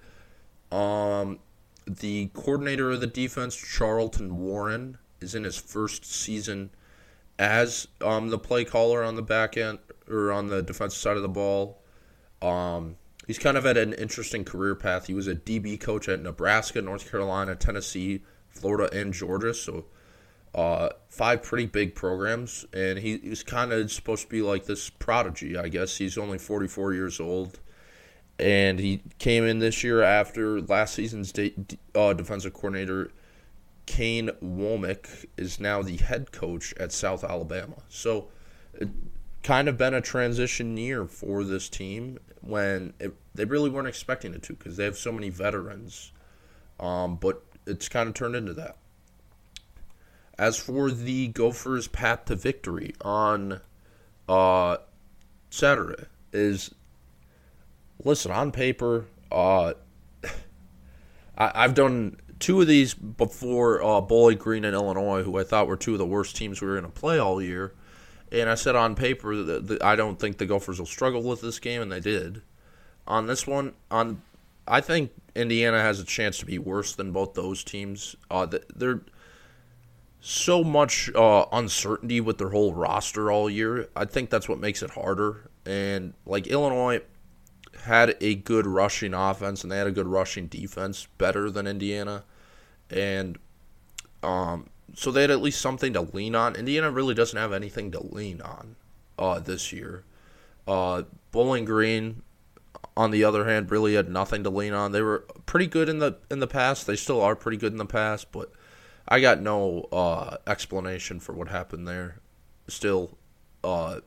um, 0.71 1.39
the 1.87 2.27
coordinator 2.35 2.91
of 2.91 3.01
the 3.01 3.07
defense, 3.07 3.55
Charlton 3.55 4.37
Warren, 4.37 4.99
is 5.21 5.33
in 5.33 5.43
his 5.43 5.57
first 5.57 6.05
season 6.05 6.69
as 7.39 7.87
um, 8.01 8.29
the 8.29 8.37
play 8.37 8.65
caller 8.65 9.03
on 9.03 9.15
the 9.15 9.21
back 9.23 9.57
end 9.57 9.79
or 10.07 10.31
on 10.31 10.47
the 10.47 10.61
defensive 10.61 10.99
side 10.99 11.15
of 11.15 11.23
the 11.23 11.29
ball. 11.29 11.81
Um, 12.41 12.97
he's 13.25 13.39
kind 13.39 13.57
of 13.57 13.65
at 13.65 13.77
an 13.77 13.93
interesting 13.93 14.43
career 14.43 14.75
path. 14.75 15.07
He 15.07 15.13
was 15.13 15.27
a 15.27 15.35
DB 15.35 15.79
coach 15.79 16.07
at 16.07 16.21
Nebraska, 16.21 16.81
North 16.81 17.09
Carolina, 17.09 17.55
Tennessee, 17.55 18.21
Florida, 18.49 18.93
and 18.95 19.13
Georgia. 19.13 19.53
So 19.53 19.85
uh, 20.53 20.89
five 21.07 21.41
pretty 21.41 21.65
big 21.65 21.95
programs, 21.95 22.65
and 22.73 22.99
he, 22.99 23.17
he's 23.17 23.43
kind 23.43 23.71
of 23.71 23.91
supposed 23.91 24.23
to 24.23 24.29
be 24.29 24.41
like 24.41 24.65
this 24.65 24.89
prodigy, 24.89 25.57
I 25.57 25.69
guess. 25.69 25.97
He's 25.97 26.17
only 26.17 26.37
44 26.37 26.93
years 26.93 27.19
old 27.19 27.59
and 28.39 28.79
he 28.79 29.01
came 29.19 29.43
in 29.43 29.59
this 29.59 29.83
year 29.83 30.01
after 30.01 30.61
last 30.61 30.95
season's 30.95 31.31
de- 31.31 31.53
uh, 31.93 32.13
defensive 32.13 32.53
coordinator 32.53 33.11
Kane 33.89 34.29
Wommack 34.39 35.25
is 35.35 35.59
now 35.59 35.81
the 35.81 35.97
head 35.97 36.31
coach 36.31 36.75
at 36.79 36.91
South 36.91 37.23
Alabama. 37.23 37.77
So, 37.89 38.27
it 38.75 38.87
kind 39.41 39.67
of 39.67 39.79
been 39.79 39.95
a 39.95 40.01
transition 40.01 40.77
year 40.77 41.05
for 41.05 41.43
this 41.43 41.69
team 41.69 42.19
when 42.41 42.93
it, 42.99 43.15
they 43.33 43.45
really 43.45 43.67
weren't 43.67 43.87
expecting 43.87 44.35
it 44.35 44.43
to 44.43 44.53
because 44.53 44.77
they 44.77 44.83
have 44.83 44.95
so 44.95 45.11
many 45.11 45.29
veterans. 45.29 46.11
Um, 46.79 47.15
but 47.15 47.41
it's 47.65 47.89
kind 47.89 48.07
of 48.07 48.13
turned 48.13 48.35
into 48.35 48.53
that. 48.53 48.77
As 50.37 50.57
for 50.59 50.91
the 50.91 51.29
Gophers' 51.29 51.87
path 51.87 52.25
to 52.25 52.35
victory 52.35 52.93
on 53.01 53.59
uh, 54.29 54.77
Saturday, 55.49 56.05
is 56.31 56.75
listen, 58.05 58.31
on 58.31 58.51
paper, 58.51 59.07
uh, 59.31 59.73
I, 61.39 61.63
have 61.63 61.73
done 61.73 62.17
two 62.39 62.61
of 62.61 62.67
these 62.67 62.93
before 62.93 63.83
uh, 63.83 64.01
Bowling 64.01 64.37
Green 64.37 64.65
and 64.65 64.73
Illinois, 64.73 65.23
who 65.23 65.37
I 65.37 65.43
thought 65.43 65.67
were 65.67 65.77
two 65.77 65.93
of 65.93 65.99
the 65.99 66.05
worst 66.05 66.35
teams 66.35 66.61
we 66.61 66.67
were 66.67 66.79
going 66.79 66.91
to 66.91 66.99
play 66.99 67.19
all 67.19 67.41
year. 67.41 67.73
And 68.31 68.49
I 68.49 68.55
said 68.55 68.75
on 68.75 68.95
paper 68.95 69.35
that, 69.35 69.67
that 69.67 69.83
I 69.83 69.95
don't 69.95 70.19
think 70.19 70.37
the 70.37 70.45
Gophers 70.45 70.79
will 70.79 70.85
struggle 70.85 71.23
with 71.23 71.41
this 71.41 71.59
game, 71.59 71.81
and 71.81 71.91
they 71.91 71.99
did. 71.99 72.41
On 73.07 73.27
this 73.27 73.45
one, 73.47 73.73
on 73.89 74.21
I 74.67 74.81
think 74.81 75.11
Indiana 75.35 75.81
has 75.81 75.99
a 75.99 76.05
chance 76.05 76.37
to 76.39 76.45
be 76.45 76.59
worse 76.59 76.93
than 76.93 77.11
both 77.11 77.33
those 77.33 77.63
teams. 77.63 78.15
Uh, 78.29 78.45
they're 78.75 79.01
so 80.21 80.63
much 80.63 81.09
uh, 81.15 81.45
uncertainty 81.51 82.21
with 82.21 82.37
their 82.37 82.49
whole 82.49 82.73
roster 82.73 83.31
all 83.31 83.49
year. 83.49 83.89
I 83.95 84.05
think 84.05 84.29
that's 84.29 84.47
what 84.47 84.59
makes 84.59 84.83
it 84.83 84.91
harder. 84.91 85.49
And 85.65 86.13
like 86.25 86.45
Illinois, 86.45 87.01
had 87.85 88.15
a 88.21 88.35
good 88.35 88.67
rushing 88.67 89.13
offense 89.13 89.63
and 89.63 89.71
they 89.71 89.77
had 89.77 89.87
a 89.87 89.91
good 89.91 90.07
rushing 90.07 90.47
defense, 90.47 91.07
better 91.17 91.49
than 91.49 91.67
Indiana, 91.67 92.23
and 92.89 93.37
um, 94.23 94.69
so 94.95 95.11
they 95.11 95.21
had 95.21 95.31
at 95.31 95.41
least 95.41 95.61
something 95.61 95.93
to 95.93 96.01
lean 96.01 96.35
on. 96.35 96.55
Indiana 96.55 96.91
really 96.91 97.13
doesn't 97.13 97.37
have 97.37 97.53
anything 97.53 97.91
to 97.91 98.03
lean 98.03 98.41
on 98.41 98.75
uh, 99.17 99.39
this 99.39 99.71
year. 99.71 100.03
Uh, 100.67 101.03
Bowling 101.31 101.65
Green, 101.65 102.21
on 102.95 103.11
the 103.11 103.23
other 103.23 103.45
hand, 103.45 103.71
really 103.71 103.95
had 103.95 104.09
nothing 104.09 104.43
to 104.43 104.49
lean 104.49 104.73
on. 104.73 104.91
They 104.91 105.01
were 105.01 105.25
pretty 105.45 105.67
good 105.67 105.89
in 105.89 105.99
the 105.99 106.17
in 106.29 106.39
the 106.39 106.47
past. 106.47 106.87
They 106.87 106.95
still 106.95 107.21
are 107.21 107.35
pretty 107.35 107.57
good 107.57 107.71
in 107.71 107.77
the 107.77 107.85
past, 107.85 108.31
but 108.31 108.51
I 109.07 109.19
got 109.19 109.41
no 109.41 109.87
uh, 109.91 110.37
explanation 110.45 111.19
for 111.19 111.33
what 111.33 111.47
happened 111.47 111.87
there. 111.87 112.19
Still, 112.67 113.17
uh, 113.63 114.01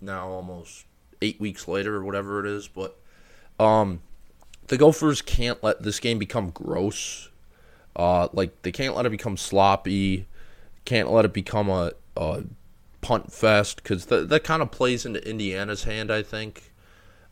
now 0.00 0.28
almost 0.28 0.86
eight 1.22 1.40
weeks 1.40 1.66
later 1.66 1.96
or 1.96 2.04
whatever 2.04 2.44
it 2.44 2.50
is, 2.50 2.68
but 2.68 3.00
um, 3.58 4.00
the 4.68 4.76
Gophers 4.76 5.22
can't 5.22 5.62
let 5.62 5.82
this 5.82 5.98
game 6.00 6.18
become 6.18 6.50
gross. 6.50 7.30
Uh, 7.96 8.28
like 8.32 8.62
they 8.62 8.72
can't 8.72 8.96
let 8.96 9.06
it 9.06 9.10
become 9.10 9.36
sloppy. 9.36 10.26
Can't 10.84 11.10
let 11.10 11.24
it 11.24 11.32
become 11.32 11.68
a, 11.68 11.92
a 12.16 12.44
punt 13.00 13.32
fest 13.32 13.82
because 13.82 14.06
that 14.06 14.28
that 14.28 14.44
kind 14.44 14.62
of 14.62 14.70
plays 14.70 15.06
into 15.06 15.26
Indiana's 15.28 15.84
hand. 15.84 16.10
I 16.10 16.22
think. 16.22 16.72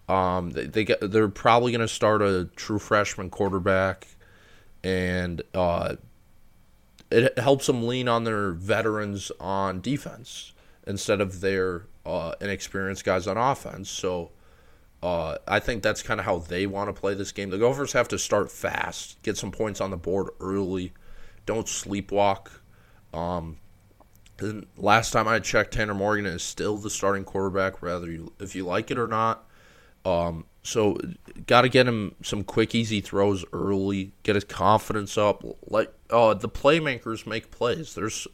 Um, 0.09 0.51
they, 0.51 0.67
they 0.67 0.85
get, 0.85 0.99
they're 1.01 1.29
probably 1.29 1.73
going 1.73 1.81
to 1.81 1.89
start 1.89 2.23
a 2.23 2.49
true 2.57 2.81
freshman 2.81 3.31
quarterback, 3.31 4.09
and 4.83 5.41
uh, 5.55 5.95
it 7.11 7.39
helps 7.39 7.67
them 7.67 7.87
lean 7.87 8.09
on 8.09 8.25
their 8.25 8.51
veterans 8.51 9.31
on 9.41 9.81
defense 9.81 10.53
instead 10.87 11.21
of 11.21 11.41
their 11.41 11.87
uh, 12.05 12.35
inexperienced 12.41 13.05
guys 13.05 13.27
on 13.27 13.37
offense. 13.39 13.89
So 13.89 14.33
uh, 15.03 15.39
I 15.49 15.59
think 15.59 15.83
that's 15.83 16.03
kind 16.03 16.21
of 16.21 16.27
how 16.27 16.39
they 16.39 16.67
want 16.67 16.95
to 16.95 16.99
play 16.99 17.15
this 17.15 17.33
game. 17.33 17.51
The 17.51 17.59
Gophers 17.59 17.93
have 17.93 18.09
to 18.09 18.19
start 18.19 18.51
fast, 18.51 19.21
get 19.23 19.37
some 19.37 19.51
points 19.51 19.81
on 19.81 19.91
the 19.91 19.97
board 19.97 20.29
early, 20.41 20.93
don't 21.45 21.67
sleepwalk. 21.67 22.49
Um, 23.13 23.59
last 24.77 25.11
time 25.11 25.27
I 25.27 25.41
checked, 25.41 25.75
Tanner 25.75 25.95
Morgan 25.95 26.27
is 26.27 26.43
still 26.43 26.77
the 26.77 26.91
starting 26.91 27.25
quarterback, 27.25 27.83
whether 27.83 28.11
you 28.11 28.33
if 28.39 28.55
you 28.55 28.65
like 28.65 28.91
it 28.91 28.99
or 28.99 29.09
not. 29.09 29.45
Um, 30.05 30.47
so 30.63 30.99
got 31.47 31.63
to 31.63 31.69
get 31.69 31.89
him 31.89 32.15
some 32.23 32.45
quick, 32.45 32.75
easy 32.75 33.01
throws 33.01 33.45
early, 33.53 34.13
get 34.23 34.37
his 34.37 34.45
confidence 34.45 35.19
up. 35.19 35.45
Let 35.67 35.93
uh, 36.11 36.35
the 36.35 36.49
playmakers 36.49 37.27
make 37.27 37.51
plays. 37.51 37.95
There's 37.95 38.29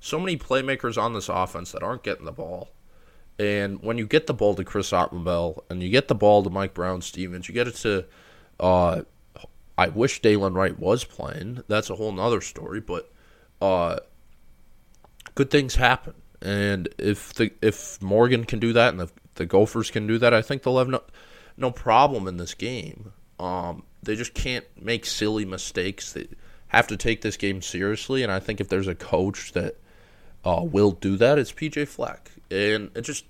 so 0.00 0.18
many 0.18 0.36
playmakers 0.36 1.00
on 1.00 1.14
this 1.14 1.28
offense 1.28 1.72
that 1.72 1.82
aren't 1.82 2.02
getting 2.02 2.24
the 2.24 2.32
ball. 2.32 2.70
And 3.40 3.82
when 3.82 3.96
you 3.96 4.06
get 4.06 4.26
the 4.26 4.34
ball 4.34 4.54
to 4.54 4.64
Chris 4.64 4.90
Autman-Bell 4.90 5.64
and 5.70 5.82
you 5.82 5.88
get 5.88 6.08
the 6.08 6.14
ball 6.14 6.42
to 6.42 6.50
Mike 6.50 6.74
Brown 6.74 7.00
Stevens, 7.00 7.48
you 7.48 7.54
get 7.54 7.68
it 7.68 7.76
to. 7.76 8.04
Uh, 8.58 9.00
I 9.78 9.88
wish 9.88 10.20
Dylan 10.20 10.54
Wright 10.54 10.78
was 10.78 11.04
playing. 11.04 11.62
That's 11.66 11.88
a 11.88 11.94
whole 11.94 12.12
nother 12.12 12.42
story. 12.42 12.80
But 12.80 13.10
uh, 13.62 14.00
good 15.34 15.48
things 15.50 15.76
happen, 15.76 16.12
and 16.42 16.90
if 16.98 17.32
the 17.32 17.50
if 17.62 18.02
Morgan 18.02 18.44
can 18.44 18.58
do 18.58 18.74
that 18.74 18.90
and 18.90 19.00
the 19.00 19.10
the 19.36 19.46
Gophers 19.46 19.90
can 19.90 20.06
do 20.06 20.18
that, 20.18 20.34
I 20.34 20.42
think 20.42 20.62
they'll 20.62 20.76
have 20.76 20.88
no 20.88 21.02
no 21.56 21.70
problem 21.70 22.28
in 22.28 22.36
this 22.36 22.52
game. 22.52 23.14
Um, 23.38 23.84
they 24.02 24.16
just 24.16 24.34
can't 24.34 24.66
make 24.78 25.06
silly 25.06 25.46
mistakes. 25.46 26.12
They 26.12 26.28
have 26.68 26.88
to 26.88 26.98
take 26.98 27.22
this 27.22 27.38
game 27.38 27.62
seriously, 27.62 28.22
and 28.22 28.30
I 28.30 28.38
think 28.38 28.60
if 28.60 28.68
there's 28.68 28.86
a 28.86 28.94
coach 28.94 29.52
that 29.52 29.78
uh, 30.44 30.60
will 30.62 30.90
do 30.90 31.16
that, 31.16 31.38
it's 31.38 31.52
PJ 31.52 31.88
Fleck, 31.88 32.32
and 32.50 32.90
it 32.94 33.02
just 33.02 33.24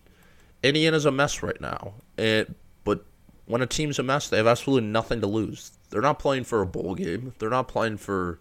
Indiana's 0.62 1.04
a 1.04 1.10
mess 1.10 1.42
right 1.42 1.60
now. 1.60 1.94
And 2.18 2.54
but 2.84 3.04
when 3.46 3.62
a 3.62 3.66
team's 3.66 3.98
a 3.98 4.02
mess, 4.02 4.28
they 4.28 4.36
have 4.36 4.46
absolutely 4.46 4.88
nothing 4.88 5.20
to 5.20 5.26
lose. 5.26 5.72
They're 5.90 6.00
not 6.00 6.18
playing 6.18 6.44
for 6.44 6.62
a 6.62 6.66
bowl 6.66 6.94
game. 6.94 7.34
They're 7.38 7.50
not 7.50 7.68
playing 7.68 7.96
for 7.96 8.38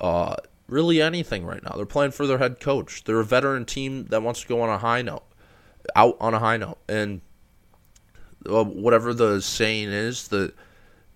uh, 0.00 0.36
really 0.68 1.02
anything 1.02 1.44
right 1.44 1.62
now. 1.62 1.72
They're 1.76 1.86
playing 1.86 2.12
for 2.12 2.26
their 2.26 2.38
head 2.38 2.60
coach. 2.60 3.04
They're 3.04 3.20
a 3.20 3.24
veteran 3.24 3.64
team 3.64 4.06
that 4.06 4.22
wants 4.22 4.42
to 4.42 4.48
go 4.48 4.60
on 4.62 4.70
a 4.70 4.78
high 4.78 5.02
note, 5.02 5.24
out 5.94 6.16
on 6.20 6.34
a 6.34 6.38
high 6.38 6.56
note, 6.56 6.78
and 6.88 7.20
uh, 8.48 8.64
whatever 8.64 9.12
the 9.12 9.40
saying 9.40 9.88
is, 9.88 10.28
the 10.28 10.52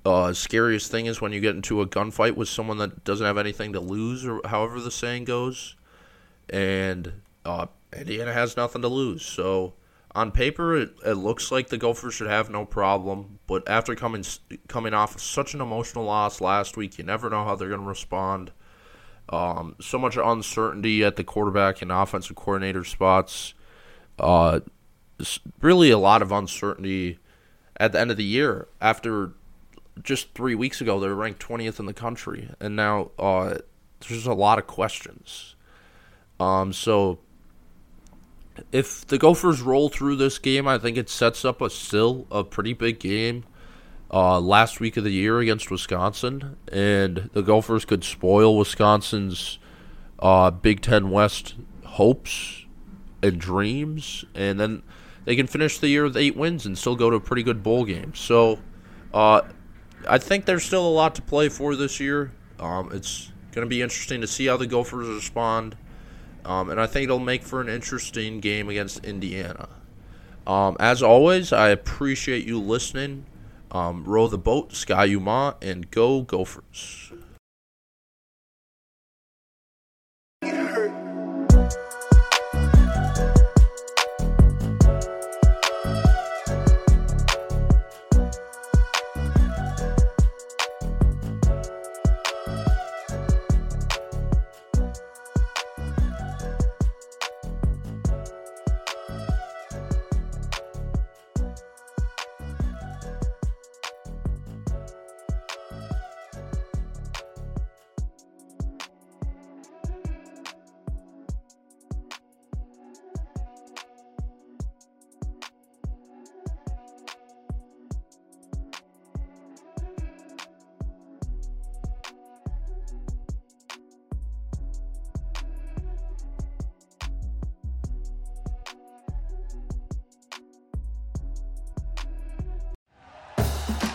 uh, 0.04 0.32
scariest 0.32 0.90
thing 0.90 1.06
is 1.06 1.20
when 1.20 1.32
you 1.32 1.40
get 1.40 1.54
into 1.54 1.80
a 1.80 1.86
gunfight 1.86 2.34
with 2.34 2.48
someone 2.48 2.78
that 2.78 3.04
doesn't 3.04 3.26
have 3.26 3.38
anything 3.38 3.72
to 3.72 3.80
lose, 3.80 4.26
or 4.26 4.40
however 4.44 4.80
the 4.80 4.90
saying 4.90 5.24
goes. 5.24 5.76
And 6.50 7.12
uh, 7.44 7.66
Indiana 7.96 8.32
has 8.32 8.56
nothing 8.56 8.82
to 8.82 8.88
lose, 8.88 9.24
so 9.24 9.74
on 10.14 10.30
paper, 10.30 10.76
it, 10.76 10.92
it 11.04 11.14
looks 11.14 11.50
like 11.50 11.68
the 11.68 11.78
Gophers 11.78 12.14
should 12.14 12.26
have 12.26 12.50
no 12.50 12.64
problem. 12.64 13.38
But 13.46 13.68
after 13.68 13.94
coming 13.94 14.24
coming 14.68 14.94
off 14.94 15.18
such 15.18 15.54
an 15.54 15.60
emotional 15.60 16.04
loss 16.04 16.40
last 16.40 16.76
week, 16.76 16.98
you 16.98 17.04
never 17.04 17.30
know 17.30 17.44
how 17.44 17.54
they're 17.54 17.68
going 17.68 17.80
to 17.80 17.86
respond. 17.86 18.52
Um, 19.28 19.76
so 19.80 19.98
much 19.98 20.16
uncertainty 20.16 21.02
at 21.04 21.16
the 21.16 21.24
quarterback 21.24 21.80
and 21.80 21.90
offensive 21.90 22.36
coordinator 22.36 22.84
spots. 22.84 23.54
Uh, 24.18 24.60
really 25.60 25.90
a 25.90 25.98
lot 25.98 26.20
of 26.20 26.30
uncertainty 26.32 27.18
at 27.78 27.92
the 27.92 28.00
end 28.00 28.10
of 28.10 28.16
the 28.16 28.24
year. 28.24 28.68
After 28.80 29.32
just 30.02 30.34
three 30.34 30.54
weeks 30.54 30.80
ago, 30.80 31.00
they 31.00 31.08
were 31.08 31.14
ranked 31.14 31.40
20th 31.40 31.78
in 31.80 31.86
the 31.86 31.94
country, 31.94 32.50
and 32.60 32.76
now 32.76 33.12
uh, 33.18 33.58
there's 34.06 34.26
a 34.26 34.34
lot 34.34 34.58
of 34.58 34.66
questions. 34.66 35.56
Um, 36.38 36.72
so 36.72 37.20
if 38.70 39.06
the 39.06 39.18
Gophers 39.18 39.60
roll 39.60 39.88
through 39.88 40.16
this 40.16 40.38
game, 40.38 40.68
I 40.68 40.78
think 40.78 40.96
it 40.96 41.08
sets 41.08 41.44
up 41.44 41.60
a 41.60 41.70
still 41.70 42.26
a 42.30 42.44
pretty 42.44 42.72
big 42.72 42.98
game 42.98 43.44
uh, 44.12 44.40
last 44.40 44.80
week 44.80 44.96
of 44.96 45.04
the 45.04 45.12
year 45.12 45.40
against 45.40 45.70
Wisconsin, 45.70 46.56
and 46.70 47.30
the 47.32 47.42
Gophers 47.42 47.84
could 47.84 48.04
spoil 48.04 48.56
Wisconsin's 48.56 49.58
uh, 50.18 50.50
Big 50.50 50.82
Ten 50.82 51.10
West 51.10 51.54
hopes 51.84 52.66
and 53.22 53.38
dreams, 53.38 54.24
and 54.34 54.60
then 54.60 54.82
they 55.24 55.36
can 55.36 55.46
finish 55.46 55.78
the 55.78 55.88
year 55.88 56.04
with 56.04 56.16
eight 56.16 56.36
wins 56.36 56.66
and 56.66 56.76
still 56.76 56.96
go 56.96 57.10
to 57.10 57.16
a 57.16 57.20
pretty 57.20 57.42
good 57.42 57.62
bowl 57.62 57.84
game. 57.84 58.14
So, 58.14 58.58
uh, 59.14 59.42
I 60.08 60.18
think 60.18 60.46
there's 60.46 60.64
still 60.64 60.86
a 60.86 60.90
lot 60.90 61.14
to 61.14 61.22
play 61.22 61.48
for 61.48 61.76
this 61.76 62.00
year. 62.00 62.32
Um, 62.58 62.90
it's 62.92 63.32
going 63.52 63.64
to 63.64 63.68
be 63.68 63.82
interesting 63.82 64.20
to 64.20 64.26
see 64.26 64.46
how 64.46 64.56
the 64.56 64.66
Gophers 64.66 65.06
respond, 65.08 65.76
um, 66.44 66.70
and 66.70 66.80
I 66.80 66.86
think 66.86 67.04
it'll 67.04 67.18
make 67.18 67.42
for 67.42 67.60
an 67.60 67.68
interesting 67.68 68.40
game 68.40 68.68
against 68.68 69.04
Indiana. 69.04 69.68
Um, 70.46 70.76
as 70.80 71.02
always, 71.02 71.52
I 71.52 71.68
appreciate 71.68 72.46
you 72.46 72.60
listening. 72.60 73.26
Um, 73.70 74.04
row 74.04 74.28
the 74.28 74.38
boat, 74.38 74.74
Ski-U-Mah, 74.74 75.54
and 75.62 75.90
go 75.90 76.22
Gophers. 76.22 77.12